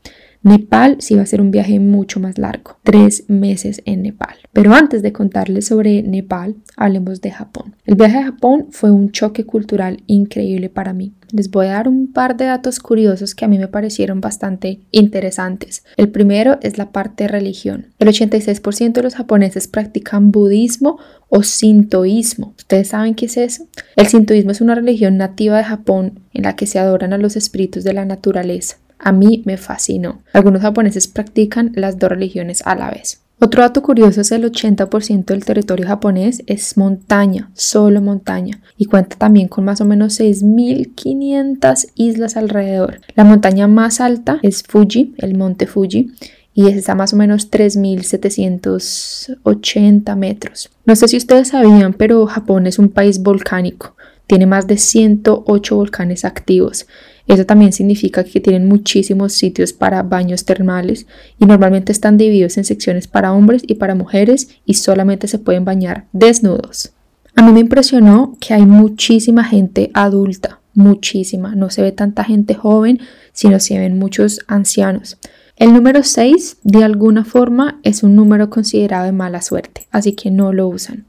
Nepal 0.43 0.97
sí 0.99 1.13
va 1.13 1.21
a 1.21 1.27
ser 1.27 1.39
un 1.39 1.51
viaje 1.51 1.79
mucho 1.79 2.19
más 2.19 2.39
largo, 2.39 2.77
tres 2.81 3.25
meses 3.27 3.83
en 3.85 4.01
Nepal. 4.01 4.35
Pero 4.51 4.73
antes 4.73 5.03
de 5.03 5.13
contarles 5.13 5.67
sobre 5.67 6.01
Nepal, 6.01 6.55
hablemos 6.75 7.21
de 7.21 7.29
Japón. 7.29 7.75
El 7.85 7.93
viaje 7.93 8.17
a 8.17 8.23
Japón 8.23 8.67
fue 8.71 8.89
un 8.89 9.11
choque 9.11 9.45
cultural 9.45 10.01
increíble 10.07 10.69
para 10.69 10.93
mí. 10.93 11.13
Les 11.31 11.51
voy 11.51 11.67
a 11.67 11.73
dar 11.73 11.87
un 11.87 12.11
par 12.11 12.37
de 12.37 12.45
datos 12.45 12.79
curiosos 12.79 13.35
que 13.35 13.45
a 13.45 13.47
mí 13.47 13.59
me 13.59 13.67
parecieron 13.67 14.19
bastante 14.19 14.81
interesantes. 14.91 15.85
El 15.95 16.09
primero 16.09 16.57
es 16.61 16.79
la 16.79 16.91
parte 16.91 17.25
de 17.25 17.27
religión. 17.27 17.87
El 17.99 18.07
86% 18.07 18.93
de 18.93 19.03
los 19.03 19.15
japoneses 19.15 19.67
practican 19.67 20.31
budismo 20.31 20.97
o 21.29 21.43
sintoísmo. 21.43 22.55
¿Ustedes 22.57 22.89
saben 22.89 23.13
qué 23.13 23.27
es 23.27 23.37
eso? 23.37 23.67
El 23.95 24.07
sintoísmo 24.07 24.51
es 24.51 24.59
una 24.59 24.75
religión 24.75 25.17
nativa 25.17 25.57
de 25.57 25.63
Japón 25.63 26.19
en 26.33 26.43
la 26.43 26.55
que 26.55 26.65
se 26.65 26.79
adoran 26.79 27.13
a 27.13 27.19
los 27.19 27.35
espíritus 27.35 27.83
de 27.83 27.93
la 27.93 28.05
naturaleza. 28.05 28.77
A 29.03 29.11
mí 29.11 29.41
me 29.45 29.57
fascinó. 29.57 30.21
Algunos 30.31 30.61
japoneses 30.61 31.07
practican 31.07 31.71
las 31.75 31.97
dos 31.97 32.09
religiones 32.09 32.61
a 32.65 32.75
la 32.75 32.91
vez. 32.91 33.21
Otro 33.43 33.63
dato 33.63 33.81
curioso 33.81 34.21
es 34.21 34.31
el 34.31 34.43
80% 34.43 35.25
del 35.25 35.43
territorio 35.43 35.87
japonés 35.87 36.43
es 36.45 36.77
montaña, 36.77 37.49
solo 37.55 37.99
montaña, 37.99 38.61
y 38.77 38.85
cuenta 38.85 39.15
también 39.15 39.47
con 39.47 39.65
más 39.65 39.81
o 39.81 39.85
menos 39.85 40.19
6.500 40.19 41.87
islas 41.95 42.37
alrededor. 42.37 43.01
La 43.15 43.23
montaña 43.23 43.67
más 43.67 43.99
alta 43.99 44.37
es 44.43 44.61
Fuji, 44.61 45.15
el 45.17 45.35
monte 45.35 45.65
Fuji, 45.65 46.11
y 46.53 46.67
está 46.67 46.93
más 46.93 47.13
o 47.13 47.15
menos 47.15 47.49
3.780 47.49 50.15
metros. 50.15 50.69
No 50.85 50.95
sé 50.95 51.07
si 51.07 51.17
ustedes 51.17 51.47
sabían, 51.47 51.93
pero 51.93 52.27
Japón 52.27 52.67
es 52.67 52.77
un 52.77 52.89
país 52.89 53.23
volcánico. 53.23 53.95
Tiene 54.27 54.45
más 54.45 54.67
de 54.67 54.77
108 54.77 55.75
volcanes 55.75 56.25
activos 56.25 56.85
eso 57.27 57.45
también 57.45 57.71
significa 57.71 58.23
que 58.23 58.39
tienen 58.39 58.67
muchísimos 58.67 59.33
sitios 59.33 59.73
para 59.73 60.03
baños 60.03 60.45
termales 60.45 61.07
y 61.39 61.45
normalmente 61.45 61.91
están 61.91 62.17
divididos 62.17 62.57
en 62.57 62.65
secciones 62.65 63.07
para 63.07 63.33
hombres 63.33 63.63
y 63.65 63.75
para 63.75 63.95
mujeres 63.95 64.49
y 64.65 64.75
solamente 64.75 65.27
se 65.27 65.39
pueden 65.39 65.65
bañar 65.65 66.07
desnudos. 66.11 66.93
A 67.35 67.43
mí 67.43 67.51
me 67.53 67.61
impresionó 67.61 68.37
que 68.39 68.53
hay 68.53 68.65
muchísima 68.65 69.43
gente 69.43 69.91
adulta, 69.93 70.59
muchísima. 70.73 71.55
No 71.55 71.69
se 71.69 71.81
ve 71.81 71.91
tanta 71.91 72.23
gente 72.23 72.53
joven, 72.55 72.99
sino 73.31 73.59
se 73.59 73.79
ven 73.79 73.97
muchos 73.97 74.41
ancianos. 74.47 75.17
El 75.55 75.73
número 75.73 76.03
6, 76.03 76.57
de 76.63 76.83
alguna 76.83 77.23
forma, 77.23 77.79
es 77.83 78.03
un 78.03 78.15
número 78.15 78.49
considerado 78.49 79.05
de 79.05 79.11
mala 79.11 79.41
suerte, 79.41 79.87
así 79.91 80.13
que 80.13 80.31
no 80.31 80.53
lo 80.53 80.67
usan. 80.67 81.05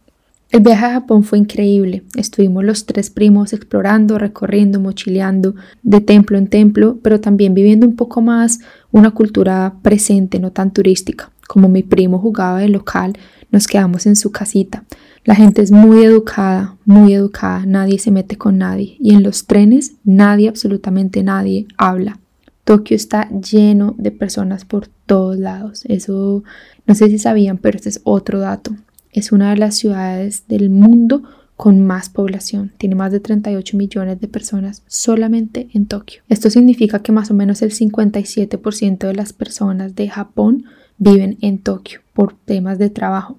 El 0.52 0.60
viaje 0.60 0.84
a 0.84 0.92
Japón 0.92 1.24
fue 1.24 1.38
increíble. 1.38 2.02
Estuvimos 2.14 2.62
los 2.62 2.84
tres 2.84 3.08
primos 3.08 3.54
explorando, 3.54 4.18
recorriendo, 4.18 4.80
mochileando 4.80 5.54
de 5.82 6.02
templo 6.02 6.36
en 6.36 6.46
templo, 6.46 6.98
pero 7.02 7.20
también 7.22 7.54
viviendo 7.54 7.86
un 7.86 7.96
poco 7.96 8.20
más 8.20 8.60
una 8.90 9.12
cultura 9.12 9.76
presente, 9.80 10.38
no 10.38 10.52
tan 10.52 10.70
turística. 10.70 11.30
Como 11.48 11.70
mi 11.70 11.82
primo 11.82 12.18
jugaba 12.18 12.58
de 12.58 12.68
local, 12.68 13.14
nos 13.50 13.66
quedamos 13.66 14.04
en 14.04 14.14
su 14.14 14.30
casita. 14.30 14.84
La 15.24 15.34
gente 15.34 15.62
es 15.62 15.72
muy 15.72 16.04
educada, 16.04 16.76
muy 16.84 17.14
educada, 17.14 17.64
nadie 17.64 17.98
se 17.98 18.10
mete 18.10 18.36
con 18.36 18.58
nadie 18.58 18.96
y 19.00 19.14
en 19.14 19.22
los 19.22 19.46
trenes 19.46 19.94
nadie, 20.04 20.50
absolutamente 20.50 21.22
nadie, 21.22 21.66
habla. 21.78 22.18
Tokio 22.64 22.94
está 22.94 23.26
lleno 23.30 23.94
de 23.96 24.10
personas 24.10 24.66
por 24.66 24.88
todos 25.06 25.38
lados. 25.38 25.86
Eso 25.86 26.44
no 26.86 26.94
sé 26.94 27.08
si 27.08 27.18
sabían, 27.18 27.56
pero 27.56 27.76
este 27.76 27.88
es 27.88 28.02
otro 28.04 28.38
dato 28.38 28.72
es 29.12 29.30
una 29.30 29.50
de 29.50 29.58
las 29.58 29.76
ciudades 29.76 30.48
del 30.48 30.70
mundo 30.70 31.22
con 31.56 31.86
más 31.86 32.08
población. 32.08 32.72
Tiene 32.78 32.94
más 32.94 33.12
de 33.12 33.20
38 33.20 33.76
millones 33.76 34.20
de 34.20 34.26
personas 34.26 34.82
solamente 34.88 35.68
en 35.74 35.86
Tokio. 35.86 36.22
Esto 36.28 36.50
significa 36.50 37.02
que 37.02 37.12
más 37.12 37.30
o 37.30 37.34
menos 37.34 37.62
el 37.62 37.70
57% 37.70 39.06
de 39.06 39.14
las 39.14 39.32
personas 39.32 39.94
de 39.94 40.08
Japón 40.08 40.64
viven 40.98 41.38
en 41.40 41.58
Tokio 41.58 42.00
por 42.14 42.34
temas 42.34 42.78
de 42.78 42.90
trabajo. 42.90 43.38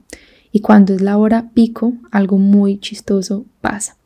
Y 0.52 0.62
cuando 0.62 0.94
es 0.94 1.02
la 1.02 1.18
hora 1.18 1.50
pico, 1.54 1.94
algo 2.12 2.38
muy 2.38 2.78
chistoso 2.78 3.46
pasa. 3.60 3.98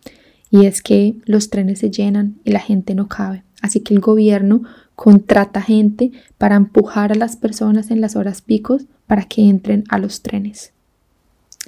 Y 0.50 0.66
es 0.66 0.82
que 0.82 1.18
los 1.26 1.50
trenes 1.50 1.80
se 1.80 1.92
llenan 1.92 2.38
y 2.46 2.52
la 2.52 2.60
gente 2.60 2.96
no 2.96 3.08
cabe. 3.08 3.44
Así 3.62 3.82
que 3.82 3.94
el 3.94 4.00
gobierno 4.00 4.64
contrata 4.96 5.62
gente 5.62 6.12
para 6.38 6.56
empujar 6.56 7.12
a 7.12 7.16
las 7.16 7.36
personas 7.36 7.92
en 7.92 8.02
las 8.02 8.16
horas 8.16 8.42
picos 8.42 8.86
para 9.06 9.24
que 9.24 9.48
entren 9.48 9.84
a 9.90 10.00
los 10.00 10.22
trenes. 10.22 10.74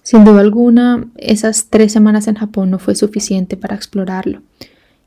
Sin 0.04 0.24
duda 0.24 0.42
alguna, 0.42 1.08
esas 1.18 1.68
tres 1.70 1.92
semanas 1.92 2.28
en 2.28 2.36
Japón 2.36 2.70
no 2.72 2.80
fue 2.80 2.96
suficiente 2.96 3.58
para 3.58 3.76
explorarlo 3.76 4.42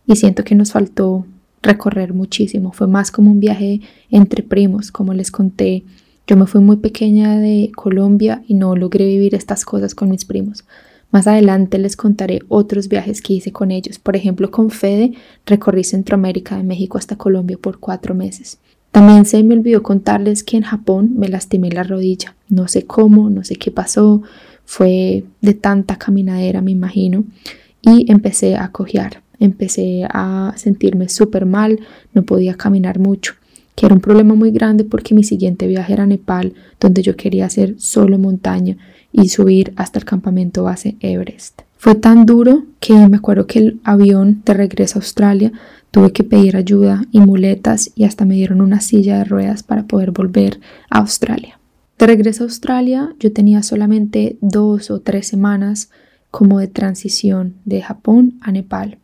y 0.06 0.16
siento 0.16 0.44
que 0.44 0.54
nos 0.54 0.72
faltó 0.72 1.26
recorrer 1.62 2.12
muchísimo. 2.12 2.72
Fue 2.72 2.86
más 2.86 3.10
como 3.10 3.30
un 3.30 3.40
viaje 3.40 3.80
entre 4.10 4.42
primos, 4.42 4.90
como 4.90 5.14
les 5.14 5.30
conté. 5.30 5.84
Yo 6.26 6.36
me 6.36 6.46
fui 6.46 6.60
muy 6.60 6.76
pequeña 6.76 7.38
de 7.38 7.70
Colombia 7.74 8.42
y 8.46 8.54
no 8.54 8.76
logré 8.76 9.06
vivir 9.06 9.34
estas 9.34 9.64
cosas 9.64 9.94
con 9.94 10.10
mis 10.10 10.24
primos. 10.24 10.64
Más 11.10 11.26
adelante 11.26 11.78
les 11.78 11.96
contaré 11.96 12.40
otros 12.48 12.88
viajes 12.88 13.20
que 13.20 13.34
hice 13.34 13.52
con 13.52 13.70
ellos. 13.70 13.98
Por 13.98 14.16
ejemplo, 14.16 14.50
con 14.50 14.70
Fede 14.70 15.12
recorrí 15.46 15.84
Centroamérica 15.84 16.56
de 16.56 16.62
México 16.62 16.96
hasta 16.96 17.16
Colombia 17.16 17.58
por 17.60 17.78
cuatro 17.78 18.14
meses. 18.14 18.58
También 18.90 19.24
se 19.24 19.42
me 19.42 19.54
olvidó 19.54 19.82
contarles 19.82 20.42
que 20.42 20.56
en 20.56 20.62
Japón 20.64 21.12
me 21.16 21.28
lastimé 21.28 21.70
la 21.70 21.82
rodilla. 21.82 22.34
No 22.48 22.66
sé 22.68 22.84
cómo, 22.84 23.30
no 23.30 23.44
sé 23.44 23.56
qué 23.56 23.70
pasó, 23.70 24.22
fue 24.64 25.24
de 25.40 25.54
tanta 25.54 25.96
caminadera, 25.96 26.60
me 26.60 26.70
imagino, 26.70 27.24
y 27.82 28.10
empecé 28.10 28.56
a 28.56 28.68
cojear, 28.68 29.22
empecé 29.38 30.06
a 30.08 30.54
sentirme 30.56 31.08
súper 31.08 31.46
mal, 31.46 31.80
no 32.14 32.22
podía 32.22 32.54
caminar 32.54 32.98
mucho, 32.98 33.34
que 33.74 33.86
era 33.86 33.94
un 33.94 34.00
problema 34.00 34.34
muy 34.34 34.50
grande 34.50 34.84
porque 34.84 35.14
mi 35.14 35.24
siguiente 35.24 35.66
viaje 35.66 35.92
era 35.92 36.04
a 36.04 36.06
Nepal, 36.06 36.54
donde 36.80 37.02
yo 37.02 37.16
quería 37.16 37.46
hacer 37.46 37.74
solo 37.78 38.18
montaña 38.18 38.76
y 39.12 39.28
subir 39.28 39.72
hasta 39.76 39.98
el 39.98 40.04
campamento 40.04 40.62
base 40.62 40.96
Everest. 41.00 41.62
Fue 41.76 41.96
tan 41.96 42.26
duro 42.26 42.64
que 42.78 42.94
me 43.08 43.16
acuerdo 43.16 43.46
que 43.46 43.58
el 43.58 43.80
avión 43.82 44.42
de 44.44 44.54
regreso 44.54 44.98
a 44.98 45.02
Australia 45.02 45.52
tuve 45.90 46.12
que 46.12 46.22
pedir 46.22 46.56
ayuda 46.56 47.04
y 47.10 47.18
muletas 47.18 47.90
y 47.96 48.04
hasta 48.04 48.24
me 48.24 48.34
dieron 48.36 48.60
una 48.60 48.80
silla 48.80 49.18
de 49.18 49.24
ruedas 49.24 49.62
para 49.62 49.84
poder 49.86 50.12
volver 50.12 50.60
a 50.90 50.98
Australia. 50.98 51.58
De 52.02 52.08
regreso 52.08 52.42
a 52.42 52.46
Australia, 52.46 53.14
yo 53.20 53.32
tenía 53.32 53.62
solamente 53.62 54.36
dos 54.40 54.90
o 54.90 54.98
tres 54.98 55.28
semanas 55.28 55.88
como 56.32 56.58
de 56.58 56.66
transición 56.66 57.54
de 57.64 57.80
Japón 57.80 58.40
a 58.40 58.50
Nepal. 58.50 58.98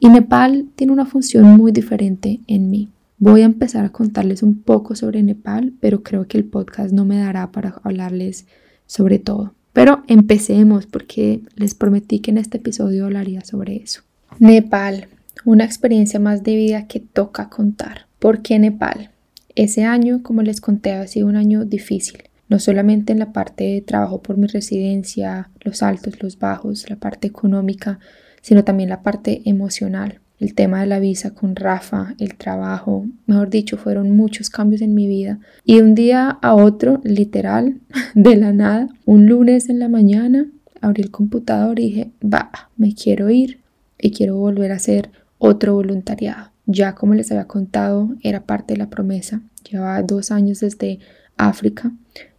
Y 0.00 0.08
Nepal 0.08 0.64
tiene 0.74 0.94
una 0.94 1.04
función 1.04 1.44
muy 1.44 1.72
diferente 1.72 2.40
en 2.46 2.70
mí. 2.70 2.88
Voy 3.18 3.42
a 3.42 3.44
empezar 3.44 3.84
a 3.84 3.92
contarles 3.92 4.42
un 4.42 4.62
poco 4.62 4.96
sobre 4.96 5.22
Nepal, 5.22 5.74
pero 5.78 6.02
creo 6.02 6.26
que 6.26 6.38
el 6.38 6.46
podcast 6.46 6.90
no 6.90 7.04
me 7.04 7.18
dará 7.18 7.52
para 7.52 7.78
hablarles 7.82 8.46
sobre 8.86 9.18
todo. 9.18 9.52
Pero 9.74 10.02
empecemos 10.08 10.86
porque 10.86 11.42
les 11.54 11.74
prometí 11.74 12.20
que 12.20 12.30
en 12.30 12.38
este 12.38 12.56
episodio 12.56 13.04
hablaría 13.04 13.44
sobre 13.44 13.76
eso. 13.76 14.04
Nepal, 14.38 15.08
una 15.44 15.64
experiencia 15.66 16.18
más 16.18 16.42
de 16.42 16.56
vida 16.56 16.86
que 16.86 16.98
toca 16.98 17.50
contar. 17.50 18.06
¿Por 18.18 18.40
qué 18.40 18.58
Nepal? 18.58 19.10
Ese 19.54 19.84
año, 19.84 20.22
como 20.22 20.42
les 20.42 20.60
conté, 20.60 20.92
ha 20.92 21.06
sido 21.06 21.26
un 21.26 21.36
año 21.36 21.64
difícil, 21.64 22.22
no 22.48 22.58
solamente 22.58 23.12
en 23.12 23.18
la 23.18 23.32
parte 23.32 23.64
de 23.64 23.80
trabajo 23.82 24.22
por 24.22 24.38
mi 24.38 24.46
residencia, 24.46 25.50
los 25.60 25.82
altos, 25.82 26.22
los 26.22 26.38
bajos, 26.38 26.88
la 26.88 26.96
parte 26.96 27.28
económica, 27.28 27.98
sino 28.40 28.64
también 28.64 28.88
la 28.88 29.02
parte 29.02 29.42
emocional. 29.44 30.20
El 30.38 30.54
tema 30.54 30.80
de 30.80 30.86
la 30.86 30.98
visa 30.98 31.34
con 31.34 31.54
Rafa, 31.54 32.14
el 32.18 32.34
trabajo, 32.34 33.06
mejor 33.26 33.48
dicho, 33.48 33.76
fueron 33.76 34.10
muchos 34.10 34.50
cambios 34.50 34.82
en 34.82 34.94
mi 34.94 35.06
vida. 35.06 35.38
Y 35.64 35.76
de 35.76 35.82
un 35.82 35.94
día 35.94 36.30
a 36.42 36.54
otro, 36.54 37.00
literal, 37.04 37.80
de 38.14 38.36
la 38.36 38.52
nada, 38.52 38.88
un 39.04 39.26
lunes 39.26 39.68
en 39.68 39.78
la 39.78 39.88
mañana, 39.88 40.46
abrí 40.80 41.02
el 41.02 41.10
computador 41.10 41.78
y 41.78 41.84
dije, 41.84 42.10
va, 42.22 42.50
me 42.76 42.94
quiero 42.94 43.30
ir 43.30 43.60
y 44.00 44.10
quiero 44.10 44.36
volver 44.36 44.72
a 44.72 44.76
hacer 44.76 45.10
otro 45.38 45.74
voluntariado. 45.74 46.51
Ya 46.66 46.94
como 46.94 47.14
les 47.14 47.30
había 47.30 47.46
contado, 47.46 48.14
era 48.22 48.44
parte 48.44 48.74
de 48.74 48.78
la 48.78 48.90
promesa. 48.90 49.42
Llevaba 49.68 50.02
dos 50.02 50.30
años 50.30 50.60
desde 50.60 51.00
África 51.36 51.92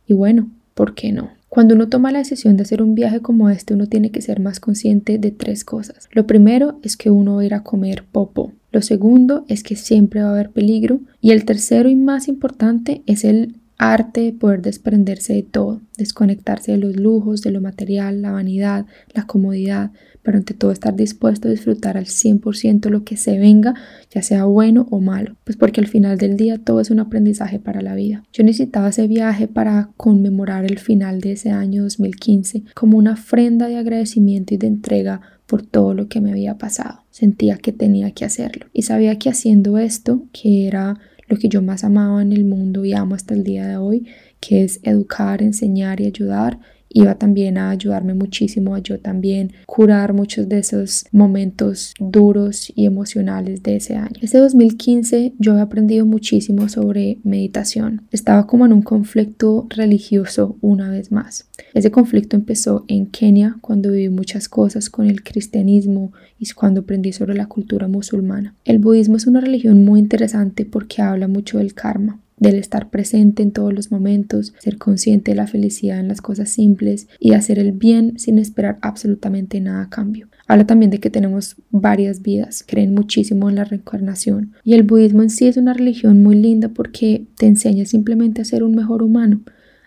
y 0.08 0.14
bueno, 0.14 0.50
¿por 0.74 0.96
qué 0.96 1.12
no? 1.12 1.32
Cuando 1.50 1.76
uno 1.76 1.88
toma 1.88 2.12
la 2.12 2.18
decisión 2.18 2.58
de 2.58 2.64
hacer 2.64 2.82
un 2.82 2.96
viaje 2.96 3.20
como 3.20 3.48
este, 3.50 3.76
uno 3.76 3.86
tiene 3.86 4.10
que 4.10 4.24
ser 4.24 4.40
más 4.40 4.60
consciente 4.60 5.20
de 5.20 5.30
tres 5.30 5.64
cosas. 5.64 6.10
Lo 6.12 6.26
primero 6.26 6.80
es 6.82 6.98
que 6.98 7.12
uno 7.12 7.36
va 7.36 7.42
a 7.42 7.46
ir 7.46 7.54
a 7.54 7.62
comer 7.62 8.06
popo. 8.12 8.54
Lo 8.72 8.82
segundo 8.82 9.46
es 9.48 9.62
que 9.62 9.76
siempre 9.76 10.24
va 10.24 10.30
a 10.30 10.32
haber 10.32 10.50
peligro. 10.50 11.02
Y 11.22 11.30
el 11.30 11.46
tercero 11.46 11.90
y 11.90 11.96
más 11.96 12.28
importante 12.28 13.04
es 13.06 13.24
el 13.24 13.56
arte 13.92 14.22
de 14.22 14.34
poder 14.34 14.62
desprenderse 14.62 15.34
de 15.34 15.44
todo, 15.44 15.82
desconectarse 15.98 16.72
de 16.72 16.78
los 16.78 16.96
lujos, 16.96 17.42
de 17.42 17.52
lo 17.52 17.60
material, 17.60 18.22
la 18.22 18.32
vanidad, 18.32 18.86
la 19.14 19.28
comodidad, 19.28 19.92
pero 20.22 20.38
ante 20.38 20.54
todo 20.54 20.72
estar 20.72 20.96
dispuesto 20.96 21.48
a 21.48 21.52
disfrutar 21.52 21.98
al 21.98 22.06
100% 22.06 22.90
lo 22.90 23.04
que 23.04 23.18
se 23.18 23.38
venga, 23.38 23.74
ya 24.10 24.22
sea 24.22 24.46
bueno 24.46 24.88
o 24.90 25.02
malo, 25.02 25.36
pues 25.44 25.58
porque 25.58 25.82
al 25.82 25.88
final 25.88 26.18
del 26.18 26.38
día 26.38 26.58
todo 26.58 26.80
es 26.80 26.92
un 26.92 27.00
aprendizaje 27.00 27.60
para 27.60 27.82
la 27.82 27.94
vida. 27.94 28.24
Yo 28.32 28.44
necesitaba 28.44 28.90
ese 28.90 29.08
viaje 29.08 29.48
para 29.48 29.90
conmemorar 29.98 30.64
el 30.64 30.80
final 30.80 31.20
de 31.20 31.34
ese 31.34 31.52
año 31.52 31.84
2015 31.84 32.64
como 32.74 32.98
una 32.98 33.14
ofrenda 33.14 33.68
de 33.68 33.78
agradecimiento 33.78 34.54
y 34.54 34.58
de 34.58 34.68
entrega 34.68 35.22
por 35.46 35.62
todo 35.62 35.94
lo 35.94 36.08
que 36.08 36.22
me 36.22 36.32
había 36.32 36.58
pasado. 36.58 37.04
Sentía 37.12 37.58
que 37.58 37.74
tenía 37.74 38.12
que 38.12 38.24
hacerlo 38.24 38.68
y 38.72 38.84
sabía 38.84 39.20
que 39.20 39.30
haciendo 39.30 39.78
esto, 39.78 40.24
que 40.32 40.68
era 40.68 41.00
lo 41.34 41.40
que 41.40 41.50
yo 41.50 41.64
más 41.64 41.84
amaba 41.84 42.22
en 42.22 42.32
el 42.32 42.46
mundo 42.46 42.86
y 42.86 42.94
amo 42.94 43.16
hasta 43.16 43.34
el 43.34 43.44
día 43.44 43.68
de 43.68 43.78
hoy, 43.78 44.08
que 44.40 44.64
es 44.64 44.80
educar, 44.84 45.42
enseñar 45.42 46.00
y 46.00 46.06
ayudar 46.06 46.60
iba 46.94 47.16
también 47.16 47.58
a 47.58 47.72
ayudarme 47.72 48.14
muchísimo 48.14 48.76
a 48.76 48.80
yo 48.80 49.00
también 49.00 49.52
curar 49.66 50.14
muchos 50.14 50.48
de 50.48 50.60
esos 50.60 51.06
momentos 51.12 51.94
duros 52.00 52.72
y 52.76 52.86
emocionales 52.86 53.64
de 53.64 53.76
ese 53.76 53.96
año. 53.96 54.14
Ese 54.22 54.38
2015 54.38 55.34
yo 55.40 55.58
he 55.58 55.62
aprendido 55.62 56.06
muchísimo 56.06 56.70
sobre 56.70 57.20
meditación. 57.24 58.04
Estaba 58.12 58.48
como 58.48 58.66
en 58.66 58.74
un 58.74 58.82
conflicto 58.82 59.68
religioso 59.70 60.58
una 60.62 60.90
vez 60.90 61.12
más. 61.12 61.50
Ese 61.74 61.92
conflicto 61.92 62.36
empezó 62.36 62.86
en 62.88 63.08
Kenia 63.08 63.58
cuando 63.62 63.92
viví 63.92 64.10
muchas 64.10 64.48
cosas 64.48 64.90
con 64.90 65.08
el 65.08 65.24
cristianismo 65.24 66.14
y 66.40 66.50
cuando 66.52 66.82
aprendí 66.82 67.14
sobre 67.14 67.36
la 67.36 67.48
cultura 67.48 67.88
musulmana. 67.88 68.56
El 68.66 68.80
budismo 68.80 69.18
es 69.18 69.28
una 69.28 69.42
religión 69.42 69.84
muy 69.84 70.00
interesante 70.00 70.66
porque 70.66 71.02
habla 71.02 71.28
mucho 71.28 71.58
del 71.58 71.74
karma 71.74 72.23
del 72.44 72.56
estar 72.56 72.90
presente 72.90 73.42
en 73.42 73.52
todos 73.52 73.74
los 73.74 73.90
momentos, 73.90 74.54
ser 74.60 74.78
consciente 74.78 75.32
de 75.32 75.36
la 75.36 75.48
felicidad 75.48 76.00
en 76.00 76.10
las 76.10 76.22
cosas 76.22 76.50
simples 76.50 77.08
y 77.18 77.34
hacer 77.34 77.58
el 77.58 77.72
bien 77.72 78.20
sin 78.20 78.38
esperar 78.38 78.78
absolutamente 78.82 79.62
nada 79.62 79.84
a 79.84 79.90
cambio. 79.90 80.28
Habla 80.46 80.68
también 80.68 80.92
de 80.92 81.00
que 81.00 81.10
tenemos 81.10 81.56
varias 81.72 82.22
vidas, 82.22 82.64
creen 82.68 82.94
muchísimo 82.94 83.50
en 83.50 83.56
la 83.56 83.64
reencarnación 83.64 84.52
y 84.66 84.74
el 84.74 84.84
budismo 84.84 85.24
en 85.24 85.30
sí 85.30 85.48
es 85.48 85.56
una 85.56 85.74
religión 85.74 86.22
muy 86.22 86.36
linda 86.36 86.68
porque 86.68 87.26
te 87.38 87.48
enseña 87.48 87.86
simplemente 87.86 88.42
a 88.42 88.46
ser 88.46 88.64
un 88.64 88.76
mejor 88.76 89.04
humano. 89.04 89.42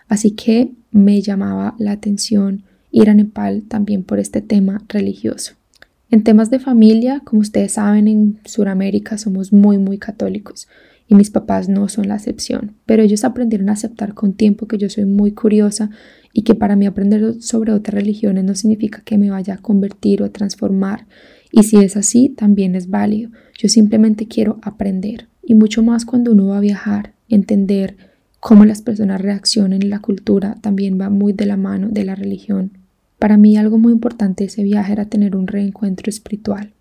Así 0.07 0.31
que 0.31 0.71
me 0.91 1.21
llamaba 1.21 1.75
la 1.77 1.91
atención 1.91 2.63
ir 2.89 3.11
a 3.11 3.13
Nepal 3.13 3.63
también 3.67 4.03
por 4.03 4.17
este 4.17 4.41
tema 4.41 4.81
religioso. 4.89 5.53
En 6.09 6.23
temas 6.23 6.49
de 6.49 6.57
familia, 6.57 7.21
como 7.23 7.41
ustedes 7.41 7.73
saben, 7.73 8.07
en 8.07 8.39
Sudamérica 8.45 9.19
somos 9.19 9.53
muy, 9.53 9.77
muy 9.77 9.99
católicos 9.99 10.67
y 11.07 11.15
mis 11.15 11.29
papás 11.29 11.69
no 11.69 11.87
son 11.87 12.07
la 12.07 12.15
excepción, 12.15 12.73
pero 12.85 13.03
ellos 13.03 13.23
aprendieron 13.23 13.69
a 13.69 13.73
aceptar 13.73 14.13
con 14.13 14.33
tiempo 14.33 14.67
que 14.67 14.77
yo 14.77 14.89
soy 14.89 15.05
muy 15.05 15.31
curiosa 15.31 15.89
y 16.33 16.41
que 16.43 16.53
para 16.53 16.75
mí 16.75 16.85
aprender 16.85 17.41
sobre 17.41 17.71
otras 17.71 17.95
religiones 17.95 18.43
no 18.43 18.55
significa 18.55 19.01
que 19.03 19.17
me 19.17 19.29
vaya 19.29 19.55
a 19.55 19.57
convertir 19.57 20.21
o 20.21 20.25
a 20.25 20.29
transformar. 20.29 21.07
Y 21.51 21.63
si 21.63 21.77
es 21.77 21.95
así, 21.95 22.29
también 22.29 22.75
es 22.75 22.89
válido. 22.89 23.31
Yo 23.57 23.69
simplemente 23.69 24.27
quiero 24.27 24.59
aprender. 24.61 25.29
Y 25.43 25.55
mucho 25.55 25.81
más 25.81 26.05
cuando 26.05 26.33
uno 26.33 26.47
va 26.47 26.57
a 26.57 26.61
viajar, 26.61 27.13
entender 27.29 27.95
cómo 28.39 28.65
las 28.65 28.81
personas 28.81 29.21
reaccionan 29.21 29.81
en 29.81 29.89
la 29.89 29.99
cultura 29.99 30.55
también 30.61 30.99
va 30.99 31.09
muy 31.09 31.33
de 31.33 31.45
la 31.45 31.57
mano 31.57 31.87
de 31.89 32.03
la 32.03 32.15
religión. 32.15 32.71
Para 33.17 33.37
mí 33.37 33.57
algo 33.57 33.79
muy 33.79 33.93
importante 33.93 34.43
de 34.43 34.49
ese 34.49 34.63
viaje 34.63 34.93
era 34.93 35.05
tener 35.05 35.35
un 35.35 35.47
reencuentro 35.47 36.09
espiritual. 36.09 36.73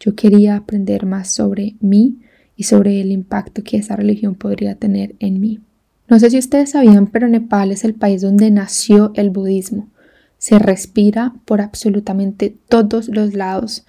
Yo 0.00 0.14
quería 0.14 0.56
aprender 0.56 1.04
más 1.04 1.34
sobre 1.34 1.76
mí, 1.80 2.20
sobre 2.62 3.00
el 3.00 3.12
impacto 3.12 3.62
que 3.64 3.78
esa 3.78 3.96
religión 3.96 4.34
podría 4.34 4.74
tener 4.74 5.14
en 5.18 5.40
mí. 5.40 5.60
No 6.08 6.18
sé 6.18 6.30
si 6.30 6.38
ustedes 6.38 6.70
sabían, 6.70 7.06
pero 7.06 7.28
Nepal 7.28 7.72
es 7.72 7.84
el 7.84 7.94
país 7.94 8.22
donde 8.22 8.50
nació 8.50 9.12
el 9.14 9.30
budismo. 9.30 9.88
Se 10.38 10.58
respira 10.58 11.34
por 11.44 11.60
absolutamente 11.60 12.54
todos 12.68 13.08
los 13.08 13.34
lados. 13.34 13.84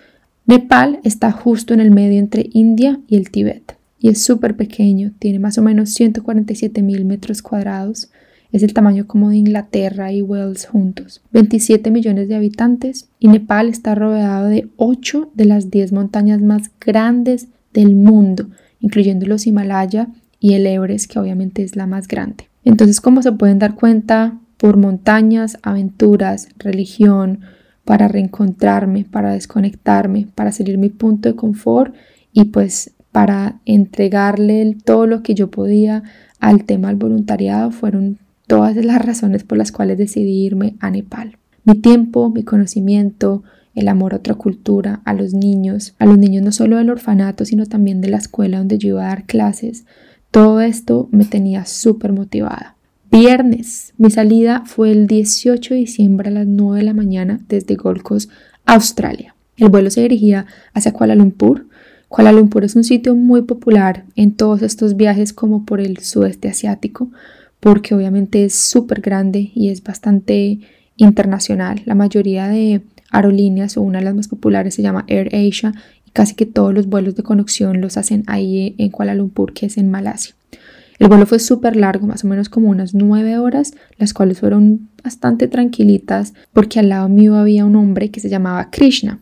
Nepal 0.46 1.00
está 1.04 1.32
justo 1.32 1.74
en 1.74 1.80
el 1.80 1.92
medio 1.92 2.20
entre 2.20 2.50
India 2.54 3.00
y 3.08 3.18
el 3.18 3.30
Tíbet 3.30 3.78
y 4.04 4.10
es 4.10 4.22
súper 4.22 4.58
pequeño, 4.58 5.14
tiene 5.18 5.40
más 5.40 5.58
o 5.58 5.62
menos 5.62 5.92
147 5.92 6.82
mil 6.82 7.06
metros 7.06 7.42
cuadrados, 7.42 8.12
es 8.52 8.62
el 8.62 8.74
tamaño 8.74 9.08
como 9.08 9.30
de 9.30 9.38
Inglaterra 9.38 10.12
y 10.12 10.22
Wales 10.22 10.66
juntos, 10.66 11.22
27 11.32 11.90
millones 11.90 12.28
de 12.28 12.36
habitantes 12.36 13.08
y 13.18 13.30
Nepal 13.30 13.70
está 13.70 13.96
rodeado 13.96 14.50
de 14.50 14.68
8 14.76 15.32
de 15.34 15.46
las 15.46 15.72
10 15.72 15.94
montañas 15.94 16.42
más 16.42 16.70
grandes 16.82 17.48
del 17.72 17.96
mundo, 17.96 18.50
incluyendo 18.84 19.26
los 19.26 19.48
Himalaya 19.48 20.10
y 20.40 20.54
el 20.54 20.68
Everest, 20.68 21.10
que 21.10 21.18
obviamente 21.18 21.64
es 21.64 21.76
la 21.76 21.88
más 21.88 22.08
grande. 22.08 22.50
Entonces, 22.66 23.02
como 23.02 23.24
se 23.24 23.32
pueden 23.32 23.58
dar 23.58 23.76
cuenta, 23.76 24.40
por 24.58 24.78
montañas, 24.78 25.58
aventuras, 25.64 26.50
religión, 26.58 27.40
para 27.86 28.08
reencontrarme, 28.08 29.06
para 29.06 29.34
desconectarme, 29.34 30.28
para 30.36 30.52
salir 30.52 30.78
mi 30.78 30.90
punto 30.90 31.30
de 31.30 31.36
confort 31.36 31.96
y 32.32 32.46
pues 32.46 32.92
para 33.12 33.60
entregarle 33.66 34.78
todo 34.84 35.08
lo 35.08 35.24
que 35.24 35.34
yo 35.34 35.50
podía 35.50 36.04
al 36.40 36.66
tema 36.66 36.90
del 36.90 36.98
voluntariado 36.98 37.72
fueron 37.72 38.20
todas 38.48 38.76
las 38.76 39.02
razones 39.06 39.44
por 39.44 39.58
las 39.58 39.72
cuales 39.72 39.98
decidí 39.98 40.46
irme 40.46 40.76
a 40.80 40.92
Nepal. 40.92 41.38
Mi 41.64 41.76
tiempo, 41.76 42.30
mi 42.30 42.44
conocimiento, 42.44 43.44
el 43.76 43.88
amor 43.88 44.14
a 44.14 44.18
otra 44.18 44.36
cultura, 44.36 45.02
a 45.06 45.14
los 45.14 45.34
niños, 45.34 45.96
a 46.00 46.06
los 46.06 46.18
niños 46.18 46.44
no 46.44 46.52
solo 46.52 46.78
del 46.78 46.90
orfanato, 46.90 47.46
sino 47.46 47.66
también 47.66 48.02
de 48.02 48.10
la 48.10 48.18
escuela 48.18 48.60
donde 48.60 48.78
yo 48.78 48.90
iba 48.90 49.06
a 49.06 49.10
dar 49.10 49.26
clases. 49.26 49.86
Todo 50.32 50.62
esto 50.62 51.10
me 51.12 51.26
tenía 51.26 51.66
súper 51.66 52.12
motivada. 52.12 52.76
Viernes, 53.12 53.94
mi 53.98 54.10
salida 54.10 54.64
fue 54.66 54.92
el 54.92 55.06
18 55.06 55.76
de 55.76 55.80
diciembre 55.82 56.30
a 56.30 56.32
las 56.32 56.48
9 56.48 56.80
de 56.80 56.84
la 56.84 56.94
mañana 56.94 57.40
desde 57.48 57.76
Gold 57.76 58.02
Coast, 58.02 58.32
Australia. 58.66 59.36
El 59.58 59.70
vuelo 59.70 59.92
se 59.92 60.02
dirigía 60.02 60.48
hacia 60.74 60.94
Kuala 60.94 61.16
Lumpur. 61.16 61.68
Kuala 62.08 62.32
Lumpur 62.32 62.64
es 62.64 62.76
un 62.76 62.84
sitio 62.84 63.14
muy 63.14 63.44
popular 63.44 64.06
en 64.16 64.34
todos 64.34 64.64
estos 64.64 64.96
viajes 64.96 65.32
como 65.32 65.66
por 65.66 65.80
el 65.80 65.98
sudeste 66.00 66.48
asiático, 66.48 67.12
porque 67.60 67.94
obviamente 67.94 68.46
es 68.46 68.56
súper 68.56 69.02
grande 69.02 69.52
y 69.54 69.70
es 69.70 69.84
bastante 69.84 70.60
internacional. 70.98 71.84
La 71.86 71.96
mayoría 71.96 72.48
de 72.48 72.82
aerolíneas 73.14 73.78
o 73.78 73.82
una 73.82 74.00
de 74.00 74.06
las 74.06 74.16
más 74.16 74.28
populares 74.28 74.76
se 74.76 74.82
llama 74.82 75.06
Air 75.08 75.34
Asia 75.34 75.74
y 76.06 76.12
casi 76.12 76.36
que 76.36 76.46
todos 76.46 76.74
los 76.74 76.88
vuelos 76.88 77.16
de 77.16 77.24
conexión 77.24 77.80
los 77.80 77.96
hacen 77.96 78.24
ahí 78.28 78.76
en 78.78 78.90
Kuala 78.90 79.16
Lumpur, 79.16 79.54
que 79.54 79.68
es 79.68 79.78
en 79.78 79.90
Malasia. 79.90 80.36
El 81.00 81.08
vuelo 81.08 81.26
fue 81.26 81.40
súper 81.40 81.76
largo, 81.76 82.08
más 82.08 82.24
o 82.24 82.28
menos 82.28 82.50
como 82.50 82.70
unas 82.70 82.94
nueve 82.94 83.38
horas, 83.38 83.74
las 83.98 84.14
cuales 84.14 84.40
fueron 84.40 84.90
bastante 85.04 85.48
tranquilitas 85.48 86.34
porque 86.54 86.80
al 86.80 86.90
lado 86.90 87.10
mío 87.10 87.36
había 87.36 87.66
un 87.66 87.76
hombre 87.76 88.10
que 88.10 88.20
se 88.20 88.30
llamaba 88.30 88.70
Krishna. 88.72 89.20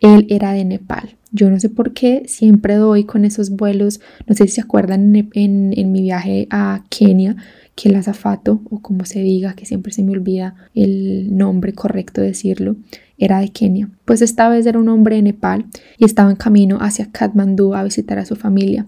Él 0.00 0.26
era 0.28 0.52
de 0.52 0.64
Nepal. 0.64 1.16
Yo 1.32 1.50
no 1.50 1.58
sé 1.58 1.68
por 1.68 1.92
qué 1.92 2.24
siempre 2.26 2.76
doy 2.76 3.04
con 3.04 3.24
esos 3.24 3.50
vuelos, 3.50 4.00
no 4.26 4.34
sé 4.34 4.44
si 4.44 4.54
se 4.54 4.60
acuerdan 4.60 5.14
en 5.34 5.92
mi 5.92 6.02
viaje 6.02 6.46
a 6.50 6.84
Kenia, 6.88 7.36
que 7.76 7.90
el 7.90 7.94
azafato, 7.94 8.62
o 8.70 8.80
como 8.80 9.04
se 9.04 9.20
diga, 9.20 9.54
que 9.54 9.66
siempre 9.66 9.92
se 9.92 10.02
me 10.02 10.12
olvida 10.12 10.54
el 10.74 11.36
nombre 11.36 11.74
correcto 11.74 12.22
de 12.22 12.28
decirlo, 12.28 12.76
era 13.18 13.38
de 13.38 13.50
Kenia. 13.50 13.90
Pues 14.06 14.22
esta 14.22 14.48
vez 14.48 14.66
era 14.66 14.78
un 14.78 14.88
hombre 14.88 15.16
de 15.16 15.22
Nepal 15.22 15.66
y 15.98 16.06
estaba 16.06 16.30
en 16.30 16.36
camino 16.36 16.78
hacia 16.80 17.12
Kathmandú 17.12 17.74
a 17.74 17.84
visitar 17.84 18.18
a 18.18 18.24
su 18.24 18.34
familia. 18.34 18.86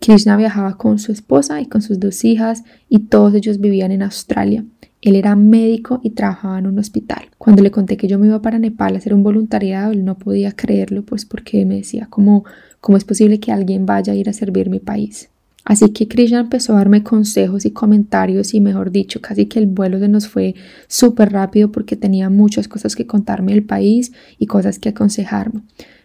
Krishna 0.00 0.36
viajaba 0.36 0.76
con 0.76 0.98
su 0.98 1.12
esposa 1.12 1.62
y 1.62 1.66
con 1.66 1.80
sus 1.80 1.98
dos 1.98 2.22
hijas 2.24 2.64
y 2.90 3.00
todos 3.00 3.34
ellos 3.34 3.58
vivían 3.58 3.90
en 3.90 4.02
Australia. 4.02 4.64
Él 5.00 5.16
era 5.16 5.34
médico 5.34 6.00
y 6.02 6.10
trabajaba 6.10 6.58
en 6.58 6.66
un 6.66 6.78
hospital. 6.78 7.30
Cuando 7.38 7.62
le 7.62 7.70
conté 7.70 7.96
que 7.96 8.06
yo 8.06 8.18
me 8.18 8.26
iba 8.26 8.42
para 8.42 8.58
Nepal 8.58 8.94
a 8.94 8.98
hacer 8.98 9.14
un 9.14 9.22
voluntariado, 9.22 9.92
él 9.92 10.04
no 10.04 10.18
podía 10.18 10.52
creerlo, 10.52 11.04
pues 11.04 11.24
porque 11.24 11.64
me 11.64 11.76
decía, 11.76 12.06
¿cómo, 12.10 12.44
cómo 12.82 12.98
es 12.98 13.04
posible 13.04 13.40
que 13.40 13.52
alguien 13.52 13.86
vaya 13.86 14.12
a 14.12 14.16
ir 14.16 14.28
a 14.28 14.34
servir 14.34 14.68
mi 14.68 14.80
país? 14.80 15.30
Así 15.66 15.90
que 15.90 16.06
Krishna 16.06 16.38
empezó 16.38 16.72
a 16.72 16.76
darme 16.76 17.02
consejos 17.02 17.66
y 17.66 17.72
comentarios 17.72 18.54
y 18.54 18.60
mejor 18.60 18.92
dicho, 18.92 19.20
casi 19.20 19.46
que 19.46 19.58
el 19.58 19.66
vuelo 19.66 19.98
se 19.98 20.06
nos 20.06 20.28
fue 20.28 20.54
súper 20.86 21.32
rápido 21.32 21.72
porque 21.72 21.96
tenía 21.96 22.30
muchas 22.30 22.68
cosas 22.68 22.94
que 22.94 23.08
contarme 23.08 23.52
del 23.52 23.64
país 23.64 24.12
y 24.38 24.46
cosas 24.46 24.78
que 24.78 24.90
aconsejarme. 24.90 25.62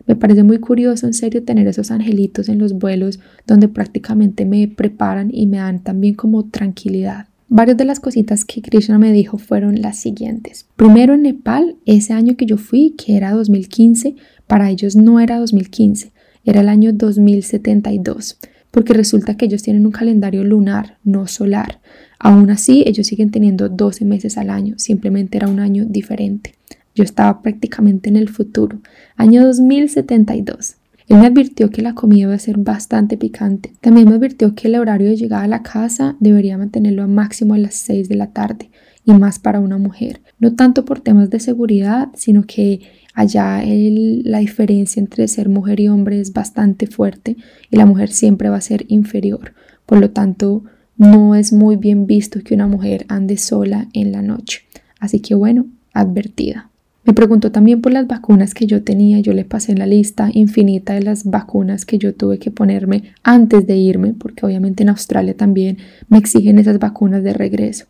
Me 0.08 0.16
parece 0.16 0.42
muy 0.42 0.58
curioso 0.58 1.06
en 1.06 1.14
serio 1.14 1.44
tener 1.44 1.68
esos 1.68 1.92
angelitos 1.92 2.50
en 2.50 2.58
los 2.58 2.74
vuelos 2.74 3.20
donde 3.46 3.68
prácticamente 3.68 4.48
me 4.48 4.68
preparan 4.68 5.30
y 5.32 5.46
me 5.46 5.58
dan 5.58 5.84
también 5.84 6.16
como 6.16 6.50
tranquilidad. 6.50 7.28
Varias 7.48 7.78
de 7.78 7.86
las 7.86 8.00
cositas 8.00 8.46
que 8.46 8.64
Krishna 8.64 8.98
me 8.98 9.12
dijo 9.12 9.38
fueron 9.38 9.80
las 9.80 10.00
siguientes. 10.00 10.66
Primero 10.76 11.14
en 11.14 11.22
Nepal, 11.22 11.76
ese 11.86 12.14
año 12.14 12.36
que 12.36 12.48
yo 12.48 12.58
fui, 12.58 12.96
que 12.98 13.16
era 13.16 13.32
2015, 13.34 14.16
para 14.48 14.72
ellos 14.72 14.96
no 14.96 15.20
era 15.20 15.38
2015, 15.38 16.14
era 16.46 16.62
el 16.62 16.70
año 16.70 16.94
2072 16.94 18.40
porque 18.72 18.94
resulta 18.94 19.36
que 19.36 19.46
ellos 19.46 19.64
tienen 19.64 19.86
un 19.86 19.92
calendario 19.92 20.44
lunar, 20.44 20.98
no 21.04 21.28
solar. 21.28 21.80
Aún 22.20 22.50
así, 22.50 22.84
ellos 22.88 23.08
siguen 23.08 23.30
teniendo 23.30 23.70
12 23.70 24.06
meses 24.06 24.38
al 24.38 24.50
año, 24.50 24.76
simplemente 24.78 25.38
era 25.38 25.48
un 25.48 25.60
año 25.60 25.86
diferente. 25.86 26.56
Yo 26.96 27.04
estaba 27.04 27.42
prácticamente 27.42 28.10
en 28.10 28.16
el 28.16 28.30
futuro, 28.30 28.82
año 29.16 29.46
2072. 29.46 30.76
Él 31.08 31.18
me 31.18 31.28
advirtió 31.28 31.70
que 31.70 31.82
la 31.82 31.94
comida 31.94 32.24
iba 32.24 32.34
a 32.34 32.40
ser 32.40 32.58
bastante 32.58 33.18
picante. 33.18 33.74
También 33.82 34.08
me 34.08 34.16
advirtió 34.16 34.56
que 34.56 34.70
el 34.70 34.76
horario 34.76 35.10
de 35.10 35.18
llegada 35.18 35.44
a 35.44 35.48
la 35.48 35.62
casa 35.62 36.16
debería 36.22 36.58
mantenerlo 36.58 37.04
a 37.04 37.08
máximo 37.08 37.54
a 37.54 37.58
las 37.58 37.76
6 37.76 38.08
de 38.08 38.16
la 38.16 38.28
tarde 38.28 38.70
y 39.04 39.14
más 39.14 39.40
para 39.40 39.60
una 39.60 39.78
mujer. 39.78 40.22
No 40.40 40.54
tanto 40.54 40.86
por 40.86 41.00
temas 41.00 41.30
de 41.30 41.40
seguridad, 41.40 42.10
sino 42.16 42.44
que 42.44 42.82
Allá 43.14 43.62
la 43.66 44.40
diferencia 44.40 45.00
entre 45.00 45.28
ser 45.28 45.50
mujer 45.50 45.80
y 45.80 45.90
hombre 45.90 46.20
es 46.20 46.32
bastante 46.34 46.88
fuerte 46.88 47.36
y 47.70 47.76
la 47.76 47.86
mujer 47.86 48.10
siempre 48.10 48.50
va 48.50 48.58
a 48.58 48.62
ser 48.62 48.86
inferior. 48.88 49.54
Por 49.86 50.00
lo 50.00 50.12
tanto, 50.12 50.64
no 50.98 51.36
es 51.36 51.52
muy 51.52 51.76
bien 51.76 52.06
visto 52.06 52.40
que 52.42 52.54
una 52.54 52.68
mujer 52.68 53.06
ande 53.10 53.38
sola 53.38 53.90
en 53.94 54.12
la 54.12 54.22
noche. 54.22 54.62
Así 55.00 55.20
que 55.20 55.36
bueno, 55.36 55.66
advertida. 55.94 56.70
Me 57.04 57.14
preguntó 57.14 57.52
también 57.52 57.82
por 57.82 57.92
las 57.92 58.06
vacunas 58.06 58.54
que 58.54 58.68
yo 58.68 58.84
tenía. 58.84 59.20
Yo 59.20 59.34
le 59.34 59.44
pasé 59.44 59.76
la 59.76 59.88
lista 59.88 60.30
infinita 60.32 60.94
de 60.94 61.02
las 61.02 61.26
vacunas 61.26 61.84
que 61.84 61.98
yo 61.98 62.14
tuve 62.14 62.38
que 62.38 62.52
ponerme 62.52 63.16
antes 63.24 63.66
de 63.66 63.76
irme, 63.76 64.14
porque 64.14 64.46
obviamente 64.46 64.84
en 64.84 64.90
Australia 64.90 65.36
también 65.36 65.80
me 66.10 66.20
exigen 66.20 66.60
esas 66.60 66.78
vacunas 66.78 67.24
de 67.24 67.34
regreso. 67.34 67.86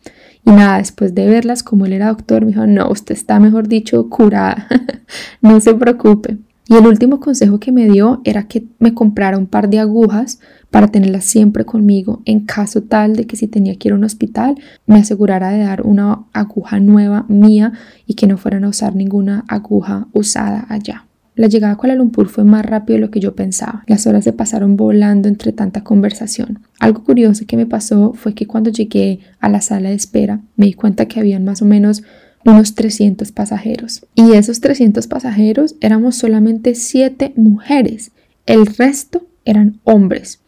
Y 0.46 0.52
nada, 0.52 0.78
después 0.78 1.14
de 1.14 1.28
verlas, 1.28 1.64
como 1.64 1.86
él 1.86 1.94
era 1.94 2.08
doctor, 2.08 2.42
me 2.42 2.52
dijo, 2.52 2.66
no, 2.66 2.90
usted 2.90 3.14
está, 3.14 3.40
mejor 3.40 3.68
dicho, 3.68 4.10
curada. 4.10 4.68
no 5.42 5.60
se 5.60 5.74
preocupe. 5.74 6.38
Y 6.68 6.76
el 6.76 6.88
último 6.88 7.20
consejo 7.20 7.60
que 7.60 7.72
me 7.72 7.90
dio 7.90 8.22
era 8.24 8.48
que 8.48 8.66
me 8.80 8.94
comprara 8.94 9.38
un 9.38 9.46
par 9.46 9.70
de 9.70 9.80
agujas 9.80 10.40
para 10.70 10.88
tenerlas 10.88 11.26
siempre 11.26 11.66
conmigo 11.66 12.22
en 12.24 12.46
caso 12.46 12.82
tal 12.82 13.16
de 13.18 13.28
que 13.28 13.36
si 13.36 13.48
tenía 13.48 13.76
que 13.76 13.90
ir 13.90 13.92
a 13.92 13.98
un 13.98 14.06
hospital 14.06 14.56
me 14.86 15.00
asegurara 15.00 15.50
de 15.50 15.66
dar 15.66 15.82
una 15.86 16.24
aguja 16.32 16.80
nueva 16.80 17.26
mía 17.28 17.74
y 18.06 18.14
que 18.14 18.26
no 18.26 18.38
fueran 18.38 18.64
a 18.64 18.70
usar 18.70 18.96
ninguna 18.96 19.44
aguja 19.50 20.08
usada 20.14 20.66
allá. 20.70 21.08
La 21.36 21.48
llegada 21.48 21.74
a 21.74 21.78
Kuala 21.78 21.96
Lumpur 21.96 22.28
fue 22.28 22.44
más 22.44 22.66
rápido 22.66 22.98
de 22.98 23.02
lo 23.02 23.12
que 23.12 23.22
yo 23.22 23.36
pensaba. 23.36 23.84
Las 23.88 24.06
horas 24.06 24.24
se 24.24 24.34
pasaron 24.34 24.76
volando 24.76 25.30
entre 25.30 25.54
tanta 25.54 25.84
conversación. 25.84 26.60
Algo 26.80 27.04
curioso 27.04 27.46
que 27.48 27.58
me 27.58 27.66
pasó 27.66 28.14
fue 28.14 28.34
que 28.34 28.48
cuando 28.48 28.70
llegué 28.70 29.20
a 29.40 29.50
la 29.50 29.62
sala 29.62 29.90
de 29.90 29.96
espera 29.96 30.42
me 30.58 30.66
di 30.66 30.74
cuenta 30.74 31.08
que 31.08 31.20
habían 31.20 31.46
más 31.46 31.62
o 31.62 31.66
menos 31.66 32.04
unos 32.46 32.76
300 32.76 33.32
pasajeros. 33.32 34.06
Y 34.16 34.34
esos 34.34 34.60
300 34.60 35.08
pasajeros 35.08 35.76
éramos 35.80 36.16
solamente 36.16 36.76
7 36.76 37.34
mujeres. 37.38 38.12
El 38.46 38.66
resto 38.66 39.26
eran 39.46 39.80
hombres. 39.84 40.40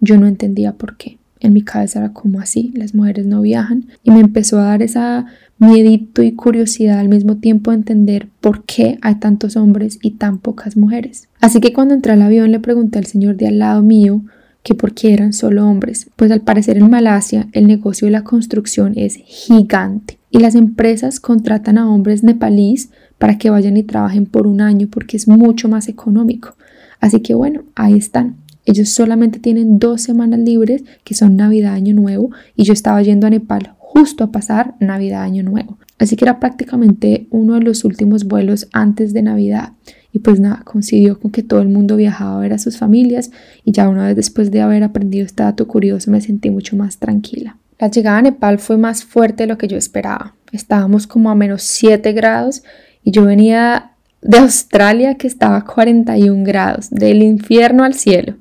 Yo 0.00 0.18
no 0.18 0.26
entendía 0.26 0.72
por 0.72 0.96
qué. 0.96 1.18
En 1.40 1.52
mi 1.52 1.62
cabeza 1.62 1.98
era 1.98 2.12
como 2.12 2.40
así, 2.40 2.72
las 2.76 2.94
mujeres 2.94 3.26
no 3.26 3.42
viajan. 3.42 3.86
Y 4.02 4.10
me 4.10 4.20
empezó 4.20 4.58
a 4.58 4.64
dar 4.64 4.82
esa 4.82 5.26
miedito 5.62 6.22
y 6.22 6.32
curiosidad 6.32 6.98
al 6.98 7.08
mismo 7.08 7.36
tiempo 7.36 7.70
de 7.70 7.76
entender 7.76 8.28
por 8.40 8.64
qué 8.64 8.98
hay 9.00 9.14
tantos 9.16 9.56
hombres 9.56 9.98
y 10.02 10.12
tan 10.12 10.38
pocas 10.38 10.76
mujeres. 10.76 11.28
Así 11.40 11.60
que 11.60 11.72
cuando 11.72 11.94
entré 11.94 12.12
al 12.12 12.22
avión 12.22 12.50
le 12.50 12.58
pregunté 12.58 12.98
al 12.98 13.06
señor 13.06 13.36
de 13.36 13.46
al 13.46 13.60
lado 13.60 13.80
mío 13.80 14.22
que 14.64 14.74
por 14.74 14.92
qué 14.92 15.12
eran 15.12 15.32
solo 15.32 15.66
hombres. 15.66 16.08
Pues 16.16 16.32
al 16.32 16.40
parecer 16.40 16.78
en 16.78 16.90
Malasia 16.90 17.48
el 17.52 17.68
negocio 17.68 18.06
de 18.06 18.12
la 18.12 18.24
construcción 18.24 18.94
es 18.96 19.14
gigante 19.14 20.18
y 20.30 20.40
las 20.40 20.56
empresas 20.56 21.20
contratan 21.20 21.78
a 21.78 21.88
hombres 21.88 22.24
nepalíes 22.24 22.90
para 23.18 23.38
que 23.38 23.50
vayan 23.50 23.76
y 23.76 23.84
trabajen 23.84 24.26
por 24.26 24.48
un 24.48 24.60
año 24.60 24.88
porque 24.90 25.16
es 25.16 25.28
mucho 25.28 25.68
más 25.68 25.88
económico. 25.88 26.56
Así 26.98 27.20
que 27.20 27.34
bueno, 27.34 27.62
ahí 27.76 27.94
están. 27.94 28.36
Ellos 28.64 28.90
solamente 28.90 29.38
tienen 29.38 29.78
dos 29.78 30.02
semanas 30.02 30.40
libres 30.40 30.82
que 31.04 31.14
son 31.14 31.36
Navidad, 31.36 31.74
Año 31.74 31.94
Nuevo 31.94 32.30
y 32.56 32.64
yo 32.64 32.72
estaba 32.72 33.00
yendo 33.02 33.28
a 33.28 33.30
Nepal 33.30 33.74
justo 33.92 34.24
a 34.24 34.32
pasar 34.32 34.74
Navidad, 34.80 35.22
Año 35.22 35.42
Nuevo. 35.42 35.76
Así 35.98 36.16
que 36.16 36.24
era 36.24 36.40
prácticamente 36.40 37.26
uno 37.28 37.54
de 37.54 37.60
los 37.60 37.84
últimos 37.84 38.24
vuelos 38.24 38.68
antes 38.72 39.12
de 39.12 39.20
Navidad. 39.20 39.72
Y 40.14 40.20
pues 40.20 40.40
nada, 40.40 40.62
coincidió 40.64 41.20
con 41.20 41.30
que 41.30 41.42
todo 41.42 41.60
el 41.60 41.68
mundo 41.68 41.96
viajaba 41.96 42.38
a 42.38 42.40
ver 42.40 42.54
a 42.54 42.58
sus 42.58 42.78
familias 42.78 43.30
y 43.66 43.72
ya 43.72 43.90
una 43.90 44.06
vez 44.06 44.16
después 44.16 44.50
de 44.50 44.62
haber 44.62 44.82
aprendido 44.82 45.26
este 45.26 45.42
dato 45.42 45.68
curioso 45.68 46.10
me 46.10 46.22
sentí 46.22 46.48
mucho 46.48 46.74
más 46.74 46.96
tranquila. 46.96 47.58
La 47.78 47.88
llegada 47.88 48.16
a 48.16 48.22
Nepal 48.22 48.58
fue 48.58 48.78
más 48.78 49.04
fuerte 49.04 49.42
de 49.42 49.48
lo 49.48 49.58
que 49.58 49.68
yo 49.68 49.76
esperaba. 49.76 50.34
Estábamos 50.52 51.06
como 51.06 51.30
a 51.30 51.34
menos 51.34 51.62
7 51.62 52.12
grados 52.12 52.62
y 53.04 53.10
yo 53.10 53.26
venía 53.26 53.90
de 54.22 54.38
Australia 54.38 55.16
que 55.16 55.26
estaba 55.26 55.58
a 55.58 55.64
41 55.66 56.44
grados, 56.44 56.88
del 56.88 57.22
infierno 57.22 57.84
al 57.84 57.92
cielo. 57.92 58.36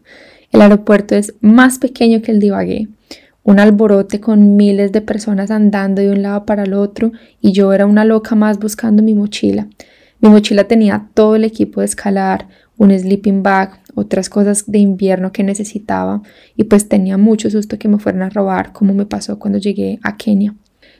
El 0.53 0.61
aeropuerto 0.61 1.15
es 1.15 1.33
más 1.41 1.77
pequeño 1.77 2.21
que 2.21 2.31
el 2.31 2.39
de 2.39 2.47
Ibagué, 2.47 2.87
un 3.43 3.59
alborote 3.59 4.19
con 4.19 4.55
miles 4.55 4.91
de 4.91 5.01
personas 5.01 5.51
andando 5.51 6.01
de 6.01 6.11
un 6.11 6.21
lado 6.21 6.45
para 6.45 6.63
el 6.63 6.73
otro 6.73 7.11
y 7.39 7.51
yo 7.51 7.73
era 7.73 7.85
una 7.85 8.05
loca 8.05 8.35
más 8.35 8.59
buscando 8.59 9.01
mi 9.01 9.13
mochila. 9.13 9.67
Mi 10.19 10.29
mochila 10.29 10.65
tenía 10.65 11.09
todo 11.15 11.35
el 11.35 11.43
equipo 11.43 11.79
de 11.81 11.87
escalar, 11.87 12.47
un 12.77 12.91
sleeping 12.91 13.41
bag, 13.41 13.79
otras 13.95 14.29
cosas 14.29 14.69
de 14.69 14.77
invierno 14.77 15.31
que 15.31 15.43
necesitaba 15.43 16.21
y 16.55 16.65
pues 16.65 16.87
tenía 16.87 17.17
mucho 17.17 17.49
susto 17.49 17.79
que 17.79 17.87
me 17.87 17.99
fueran 17.99 18.21
a 18.21 18.29
robar 18.29 18.71
como 18.73 18.93
me 18.93 19.05
pasó 19.05 19.39
cuando 19.39 19.57
llegué 19.57 19.99
a 20.03 20.17
Kenia. 20.17 20.55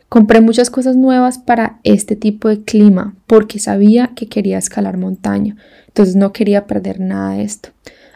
Compré 0.10 0.42
muchas 0.42 0.70
cosas 0.70 0.98
nuevas 0.98 1.38
para 1.38 1.80
este 1.84 2.16
tipo 2.16 2.50
de 2.50 2.64
clima 2.64 3.16
porque 3.28 3.60
sabía 3.60 4.12
que 4.16 4.28
quería 4.28 4.58
escalar 4.58 4.98
montaña, 4.98 5.56
entonces 5.88 6.16
no 6.16 6.34
quería 6.34 6.68
perder 6.68 7.00
nada 7.00 7.36
de 7.36 7.44
esto. 7.44 7.70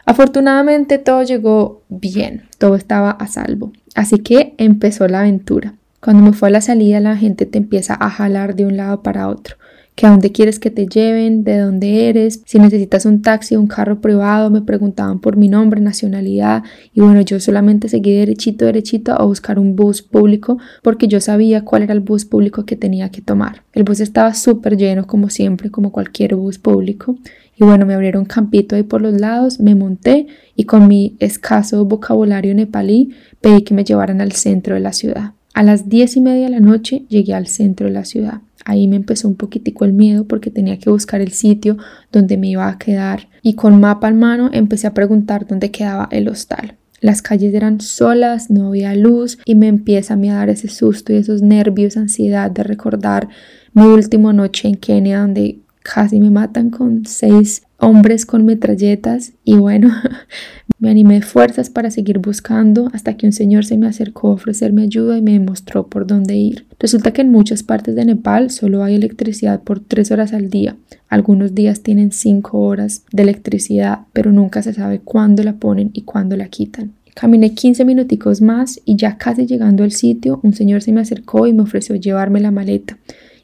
Afortunadamente 0.06 0.98
todo 0.98 1.22
llegó 1.24 1.82
bien, 1.88 2.44
todo 2.58 2.76
estaba 2.76 3.10
a 3.10 3.26
salvo, 3.26 3.72
así 3.94 4.18
que 4.20 4.54
empezó 4.56 5.08
la 5.08 5.20
aventura. 5.20 5.74
Cuando 6.00 6.22
me 6.22 6.32
fue 6.32 6.48
a 6.48 6.52
la 6.52 6.60
salida 6.60 7.00
la 7.00 7.16
gente 7.16 7.44
te 7.44 7.58
empieza 7.58 7.96
a 7.98 8.08
jalar 8.08 8.54
de 8.54 8.64
un 8.64 8.76
lado 8.76 9.02
para 9.02 9.28
otro 9.28 9.56
que 9.96 10.06
a 10.06 10.10
dónde 10.10 10.30
quieres 10.30 10.58
que 10.58 10.70
te 10.70 10.86
lleven, 10.86 11.42
de 11.42 11.58
dónde 11.58 12.08
eres, 12.08 12.42
si 12.44 12.58
necesitas 12.58 13.06
un 13.06 13.22
taxi 13.22 13.56
o 13.56 13.60
un 13.60 13.66
carro 13.66 13.98
privado, 14.02 14.50
me 14.50 14.60
preguntaban 14.60 15.20
por 15.20 15.36
mi 15.36 15.48
nombre, 15.48 15.80
nacionalidad 15.80 16.62
y 16.92 17.00
bueno, 17.00 17.22
yo 17.22 17.40
solamente 17.40 17.88
seguí 17.88 18.14
derechito, 18.14 18.66
derechito 18.66 19.18
a 19.18 19.24
buscar 19.24 19.58
un 19.58 19.74
bus 19.74 20.02
público 20.02 20.58
porque 20.82 21.08
yo 21.08 21.18
sabía 21.20 21.64
cuál 21.64 21.82
era 21.82 21.94
el 21.94 22.00
bus 22.00 22.26
público 22.26 22.66
que 22.66 22.76
tenía 22.76 23.08
que 23.08 23.22
tomar. 23.22 23.62
El 23.72 23.84
bus 23.84 24.00
estaba 24.00 24.34
súper 24.34 24.76
lleno 24.76 25.06
como 25.06 25.30
siempre, 25.30 25.70
como 25.70 25.90
cualquier 25.90 26.36
bus 26.36 26.58
público 26.58 27.16
y 27.58 27.64
bueno, 27.64 27.86
me 27.86 27.94
abrieron 27.94 28.26
campito 28.26 28.76
ahí 28.76 28.82
por 28.82 29.00
los 29.00 29.18
lados, 29.18 29.60
me 29.60 29.74
monté 29.74 30.26
y 30.54 30.64
con 30.64 30.88
mi 30.88 31.16
escaso 31.20 31.84
vocabulario 31.86 32.54
nepalí 32.54 33.10
pedí 33.40 33.62
que 33.62 33.74
me 33.74 33.84
llevaran 33.84 34.20
al 34.20 34.32
centro 34.32 34.74
de 34.74 34.80
la 34.80 34.92
ciudad. 34.92 35.32
A 35.54 35.62
las 35.62 35.88
diez 35.88 36.16
y 36.16 36.20
media 36.20 36.44
de 36.44 36.50
la 36.50 36.60
noche 36.60 37.06
llegué 37.08 37.32
al 37.32 37.46
centro 37.46 37.86
de 37.86 37.94
la 37.94 38.04
ciudad. 38.04 38.42
Ahí 38.66 38.88
me 38.88 38.96
empezó 38.96 39.26
un 39.26 39.36
poquitico 39.36 39.86
el 39.86 39.94
miedo 39.94 40.26
porque 40.26 40.50
tenía 40.50 40.78
que 40.78 40.90
buscar 40.90 41.20
el 41.22 41.32
sitio 41.32 41.78
donde 42.12 42.36
me 42.36 42.48
iba 42.48 42.68
a 42.68 42.78
quedar 42.78 43.28
y 43.40 43.54
con 43.54 43.80
mapa 43.80 44.08
en 44.08 44.18
mano 44.18 44.50
empecé 44.52 44.86
a 44.86 44.92
preguntar 44.92 45.46
dónde 45.46 45.70
quedaba 45.70 46.08
el 46.10 46.28
hostal. 46.28 46.76
Las 47.00 47.22
calles 47.22 47.54
eran 47.54 47.80
solas, 47.80 48.50
no 48.50 48.68
había 48.68 48.94
luz 48.94 49.38
y 49.44 49.54
me 49.54 49.68
empieza 49.68 50.14
a, 50.14 50.16
dar 50.16 50.50
ese 50.50 50.68
susto 50.68 51.12
y 51.12 51.16
esos 51.16 51.42
nervios, 51.42 51.96
ansiedad 51.96 52.50
de 52.50 52.64
recordar 52.64 53.28
mi 53.72 53.84
última 53.84 54.32
noche 54.32 54.68
en 54.68 54.74
Kenia 54.74 55.20
donde 55.20 55.60
casi 55.94 56.20
me 56.20 56.30
matan 56.30 56.70
con 56.70 57.06
seis 57.06 57.62
hombres 57.78 58.26
con 58.26 58.44
metralletas 58.44 59.32
y 59.44 59.54
bueno, 59.56 59.90
me 60.78 60.90
animé 60.90 61.22
fuerzas 61.22 61.70
para 61.70 61.90
seguir 61.90 62.18
buscando 62.18 62.90
hasta 62.92 63.16
que 63.16 63.26
un 63.26 63.32
señor 63.32 63.64
se 63.64 63.76
me 63.76 63.86
acercó 63.86 64.28
a 64.28 64.32
ofrecerme 64.32 64.82
ayuda 64.82 65.16
y 65.18 65.22
me 65.22 65.38
mostró 65.38 65.86
por 65.86 66.06
dónde 66.06 66.36
ir. 66.36 66.66
Resulta 66.80 67.12
que 67.12 67.22
en 67.22 67.30
muchas 67.30 67.62
partes 67.62 67.94
de 67.94 68.04
Nepal 68.04 68.50
solo 68.50 68.82
hay 68.82 68.96
electricidad 68.96 69.62
por 69.62 69.80
tres 69.80 70.10
horas 70.10 70.32
al 70.32 70.50
día. 70.50 70.76
Algunos 71.08 71.54
días 71.54 71.82
tienen 71.82 72.10
cinco 72.12 72.60
horas 72.60 73.04
de 73.12 73.22
electricidad, 73.22 74.00
pero 74.12 74.32
nunca 74.32 74.62
se 74.62 74.72
sabe 74.72 75.00
cuándo 75.00 75.44
la 75.44 75.54
ponen 75.54 75.90
y 75.92 76.02
cuándo 76.02 76.36
la 76.36 76.48
quitan. 76.48 76.92
Caminé 77.14 77.54
15 77.54 77.84
minuticos 77.84 78.42
más 78.42 78.80
y 78.84 78.96
ya 78.96 79.16
casi 79.16 79.46
llegando 79.46 79.84
al 79.84 79.92
sitio, 79.92 80.40
un 80.42 80.52
señor 80.52 80.82
se 80.82 80.92
me 80.92 81.00
acercó 81.00 81.46
y 81.46 81.52
me 81.52 81.62
ofreció 81.62 81.94
llevarme 81.94 82.40
la 82.40 82.50
maleta 82.50 82.98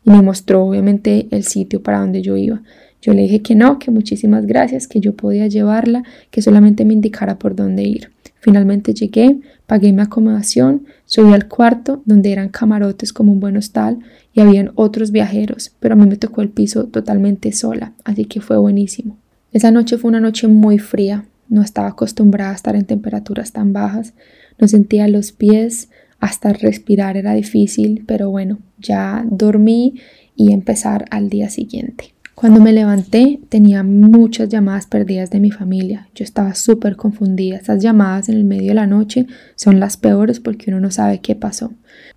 y 0.05 0.11
me 0.11 0.23
mostró 0.23 0.65
obviamente 0.65 1.29
el 1.31 1.45
sitio 1.45 1.83
para 1.83 2.01
donde 2.01 2.23
yo 2.23 2.37
iba. 2.37 2.63
Yo 3.01 3.13
le 3.15 3.23
dije 3.23 3.43
que 3.43 3.55
no, 3.55 3.79
que 3.79 3.91
muchísimas 3.91 4.47
gracias, 4.47 4.87
que 4.87 5.01
yo 5.01 5.15
podía 5.15 5.49
llevarla, 5.49 6.05
que 6.31 6.41
solamente 6.41 6.85
me 6.85 6.95
indicara 6.95 7.39
por 7.39 7.57
dónde 7.57 7.83
ir. 7.83 8.11
Finalmente 8.39 8.95
llegué, 8.95 9.41
pagué 9.67 9.93
mi 9.93 10.03
acomodación, 10.03 10.87
subí 11.05 11.33
al 11.33 11.49
cuarto 11.49 12.03
donde 12.05 12.33
eran 12.33 12.49
camarotes 12.49 13.13
como 13.13 13.33
un 13.33 13.41
buen 13.41 13.57
hostal 13.57 13.99
y 14.33 14.41
habían 14.41 14.73
otros 14.75 15.13
viajeros, 15.13 15.73
pero 15.79 15.95
a 15.95 15.97
mí 15.97 16.07
me 16.07 16.17
tocó 16.17 16.43
el 16.43 16.49
piso 16.49 16.87
totalmente 16.87 17.53
sola, 17.53 17.93
así 18.05 18.25
que 18.25 18.41
fue 18.41 18.57
buenísimo. 18.57 19.17
Esa 19.53 19.71
noche 19.71 19.99
fue 19.99 20.09
una 20.09 20.21
noche 20.21 20.49
muy 20.49 20.79
fría, 20.79 21.27
no 21.49 21.63
estaba 21.63 21.89
acostumbrada 21.89 22.53
a 22.53 22.57
estar 22.57 22.75
en 22.75 22.85
temperaturas 22.85 23.53
tan 23.53 23.73
bajas, 23.73 24.15
no 24.59 24.67
sentía 24.67 25.07
los 25.07 25.33
pies, 25.33 25.89
hasta 26.23 26.53
respirar 26.53 27.17
era 27.17 27.35
difícil, 27.35 28.05
pero 28.07 28.31
bueno, 28.31 28.61
ya 28.79 29.27
dormí 29.29 29.95
y 30.37 30.53
empezar 30.53 31.05
al 31.11 31.29
día 31.29 31.51
siguiente. 31.51 32.15
Cuando 32.37 32.61
me 32.61 32.73
levanté 32.73 33.41
tenía 33.49 33.83
muchas 33.83 34.49
llamadas 34.49 34.87
perdidas 34.87 35.31
de 35.31 35.41
mi 35.41 35.51
familia. 35.51 36.09
Yo 36.15 36.23
estaba 36.23 36.55
súper 36.55 36.95
confundida. 36.95 37.57
Esas 37.57 37.83
llamadas 37.83 38.29
en 38.29 38.37
el 38.37 38.45
medio 38.45 38.69
de 38.69 38.75
la 38.75 38.87
noche 38.87 39.27
son 39.57 39.81
las 39.81 39.97
peores 39.97 40.39
porque 40.39 40.71
uno 40.71 40.79
no 40.79 40.93
sabe 40.93 41.21
qué 41.21 41.35
pasó. 41.35 41.73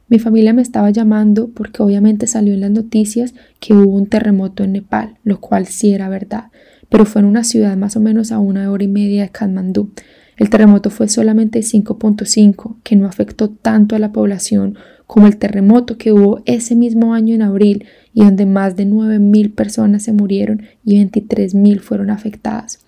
Mi 0.07 0.19
familia 0.19 0.53
me 0.53 0.61
estaba 0.61 0.91
llamando 0.91 1.49
porque 1.49 1.81
obviamente 1.81 2.27
salió 2.27 2.53
en 2.53 2.61
las 2.61 2.71
noticias 2.71 3.33
que 3.59 3.73
hubo 3.73 3.91
un 3.91 4.05
terremoto 4.05 4.63
en 4.63 4.73
Nepal, 4.73 5.17
lo 5.23 5.41
cual 5.41 5.65
sí 5.65 5.93
era 5.93 6.09
verdad, 6.09 6.45
pero 6.89 7.05
fue 7.05 7.21
en 7.21 7.27
una 7.27 7.43
ciudad 7.43 7.75
más 7.75 7.95
o 7.95 7.99
menos 7.99 8.31
a 8.31 8.37
una 8.37 8.71
hora 8.71 8.83
y 8.83 8.87
media 8.87 9.23
de 9.23 9.29
Kathmandú. 9.29 9.91
El 10.37 10.49
terremoto 10.49 10.89
fue 10.89 11.07
solamente 11.07 11.59
5.5, 11.59 12.75
que 12.83 12.95
no 12.95 13.07
afectó 13.07 13.49
tanto 13.49 13.95
a 13.95 13.99
la 13.99 14.11
población 14.11 14.77
como 15.07 15.27
el 15.27 15.37
terremoto 15.37 15.97
que 15.97 16.11
hubo 16.11 16.41
ese 16.45 16.75
mismo 16.75 17.13
año 17.13 17.35
en 17.35 17.41
abril 17.41 17.85
y 18.13 18.23
donde 18.23 18.45
más 18.45 18.75
de 18.75 18.87
9.000 18.87 19.53
personas 19.53 20.03
se 20.03 20.13
murieron 20.13 20.63
y 20.83 20.99
23.000 20.99 21.79
fueron 21.79 22.09
afectadas. 22.09 22.79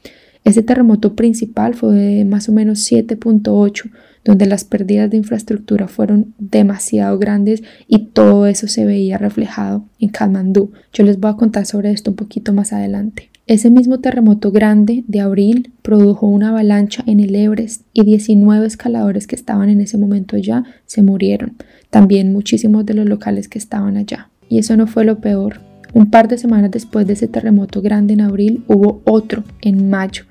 Ese 0.44 0.64
terremoto 0.64 1.16
principal 1.16 1.76
fue 1.76 1.94
de 1.94 2.26
más 2.26 2.48
o 2.50 2.54
menos 2.54 2.90
7.8, 2.90 3.92
donde 4.24 4.46
las 4.46 4.64
pérdidas 4.64 5.10
de 5.10 5.18
infraestructura 5.18 5.88
fueron 5.88 6.34
demasiado 6.38 7.18
grandes 7.20 7.64
y 7.88 8.08
todo 8.08 8.48
eso 8.48 8.68
se 8.68 8.86
veía 8.86 9.18
reflejado 9.18 9.86
en 10.00 10.10
Kathmandú. 10.10 10.72
Yo 10.94 11.04
les 11.04 11.20
voy 11.20 11.32
a 11.32 11.36
contar 11.36 11.66
sobre 11.66 11.92
esto 11.92 12.12
un 12.12 12.18
poquito 12.18 12.54
más 12.54 12.74
adelante. 12.74 13.30
Ese 13.48 13.70
mismo 13.70 14.00
terremoto 14.00 14.52
grande 14.52 15.06
de 15.08 15.22
abril 15.22 15.72
produjo 15.82 16.28
una 16.28 16.50
avalancha 16.50 17.02
en 17.08 17.22
el 17.22 17.34
Everest 17.34 17.84
y 17.94 18.04
19 18.04 18.68
escaladores 18.68 19.26
que 19.26 19.38
estaban 19.38 19.70
en 19.70 19.80
ese 19.80 19.98
momento 19.98 20.36
allá 20.36 20.66
se 20.86 21.02
murieron. 21.02 21.56
También 21.90 22.34
muchísimos 22.34 22.86
de 22.86 22.94
los 22.94 23.06
locales 23.06 23.48
que 23.48 23.58
estaban 23.58 23.96
allá. 23.96 24.30
Y 24.50 24.60
eso 24.60 24.76
no 24.76 24.86
fue 24.86 25.06
lo 25.06 25.22
peor. 25.22 25.62
Un 25.94 26.12
par 26.12 26.28
de 26.28 26.38
semanas 26.38 26.72
después 26.72 27.08
de 27.08 27.14
ese 27.14 27.30
terremoto 27.30 27.82
grande 27.82 28.16
en 28.16 28.20
abril 28.20 28.66
hubo 28.68 29.02
otro 29.06 29.46
en 29.62 29.90
mayo 29.90 30.26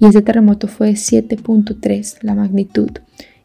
y 0.00 0.06
ese 0.06 0.20
terremoto 0.20 0.66
fue 0.66 0.88
de 0.88 0.94
7.3 0.94 2.18
la 2.22 2.34
magnitud 2.34 2.90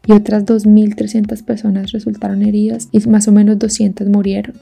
y 0.04 0.14
otras 0.14 0.44
2.300 0.44 1.44
personas 1.44 1.92
resultaron 1.92 2.42
heridas 2.42 2.88
y 2.90 2.98
más 3.08 3.28
o 3.28 3.32
menos 3.32 3.56
200 3.60 4.08
murieron. 4.08 4.56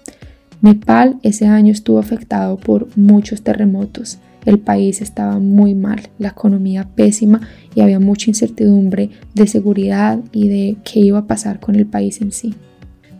Nepal 0.60 1.18
ese 1.22 1.46
año 1.46 1.72
estuvo 1.72 1.98
afectado 1.98 2.58
por 2.58 2.94
muchos 2.94 3.40
terremotos. 3.40 4.18
El 4.44 4.58
país 4.58 5.02
estaba 5.02 5.38
muy 5.38 5.74
mal, 5.74 6.08
la 6.18 6.28
economía 6.28 6.88
pésima 6.94 7.40
y 7.74 7.80
había 7.80 8.00
mucha 8.00 8.30
incertidumbre 8.30 9.10
de 9.34 9.46
seguridad 9.46 10.18
y 10.32 10.48
de 10.48 10.76
qué 10.84 11.00
iba 11.00 11.18
a 11.18 11.26
pasar 11.26 11.60
con 11.60 11.74
el 11.74 11.86
país 11.86 12.20
en 12.20 12.32
sí. 12.32 12.54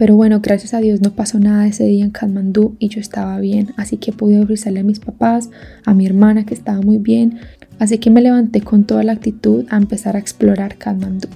Pero 0.00 0.16
bueno, 0.16 0.40
gracias 0.40 0.72
a 0.72 0.80
Dios 0.80 1.02
no 1.02 1.11
pasó 1.11 1.38
nada 1.38 1.66
ese 1.66 1.85
día 1.85 2.06
en 2.06 2.11
Kathmandú 2.11 2.74
y 2.78 2.88
yo 2.88 3.00
estaba 3.00 3.38
bien, 3.38 3.74
así 3.76 3.98
que 3.98 4.12
pude 4.12 4.40
ofrecerle 4.40 4.80
a 4.80 4.85
mis 4.85 4.98
papás, 4.98 5.50
a 5.85 5.92
mi 5.92 6.06
hermana 6.06 6.46
que 6.46 6.54
estaba 6.54 6.80
muy 6.80 6.96
bien, 6.96 7.38
así 7.78 7.98
que 7.98 8.09
me 8.09 8.22
levanté 8.22 8.62
con 8.62 8.85
toda 8.85 9.02
la 9.02 9.12
actitud 9.12 9.66
a 9.68 9.76
empezar 9.76 10.16
a 10.16 10.18
explorar 10.18 10.78
Kathmandú. 10.78 11.28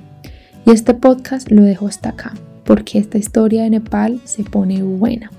Y 0.64 0.70
este 0.70 0.94
podcast 0.94 1.51
lo 1.51 1.62
dejo 1.62 1.87
hasta 1.87 2.09
acá, 2.09 2.33
porque 2.64 2.99
esta 2.99 3.18
historia 3.18 3.64
de 3.64 3.70
Nepal 3.70 4.23
se 4.25 4.44
pone 4.44 4.83
buena. 4.83 5.31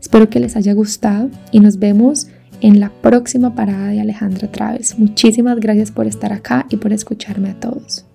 Espero 0.00 0.28
que 0.28 0.40
les 0.40 0.56
haya 0.56 0.72
gustado 0.72 1.30
y 1.52 1.60
nos 1.60 1.78
vemos 1.78 2.26
en 2.62 2.78
la 2.78 2.90
próxima 2.90 3.54
parada 3.54 3.88
de 3.88 4.00
Alejandra 4.00 4.50
Traves. 4.50 4.98
Muchísimas 4.98 5.58
gracias 5.58 5.90
por 5.90 6.06
estar 6.06 6.32
acá 6.32 6.66
y 6.70 6.76
por 6.76 6.92
escucharme 6.92 7.50
a 7.50 7.60
todos. 7.60 8.06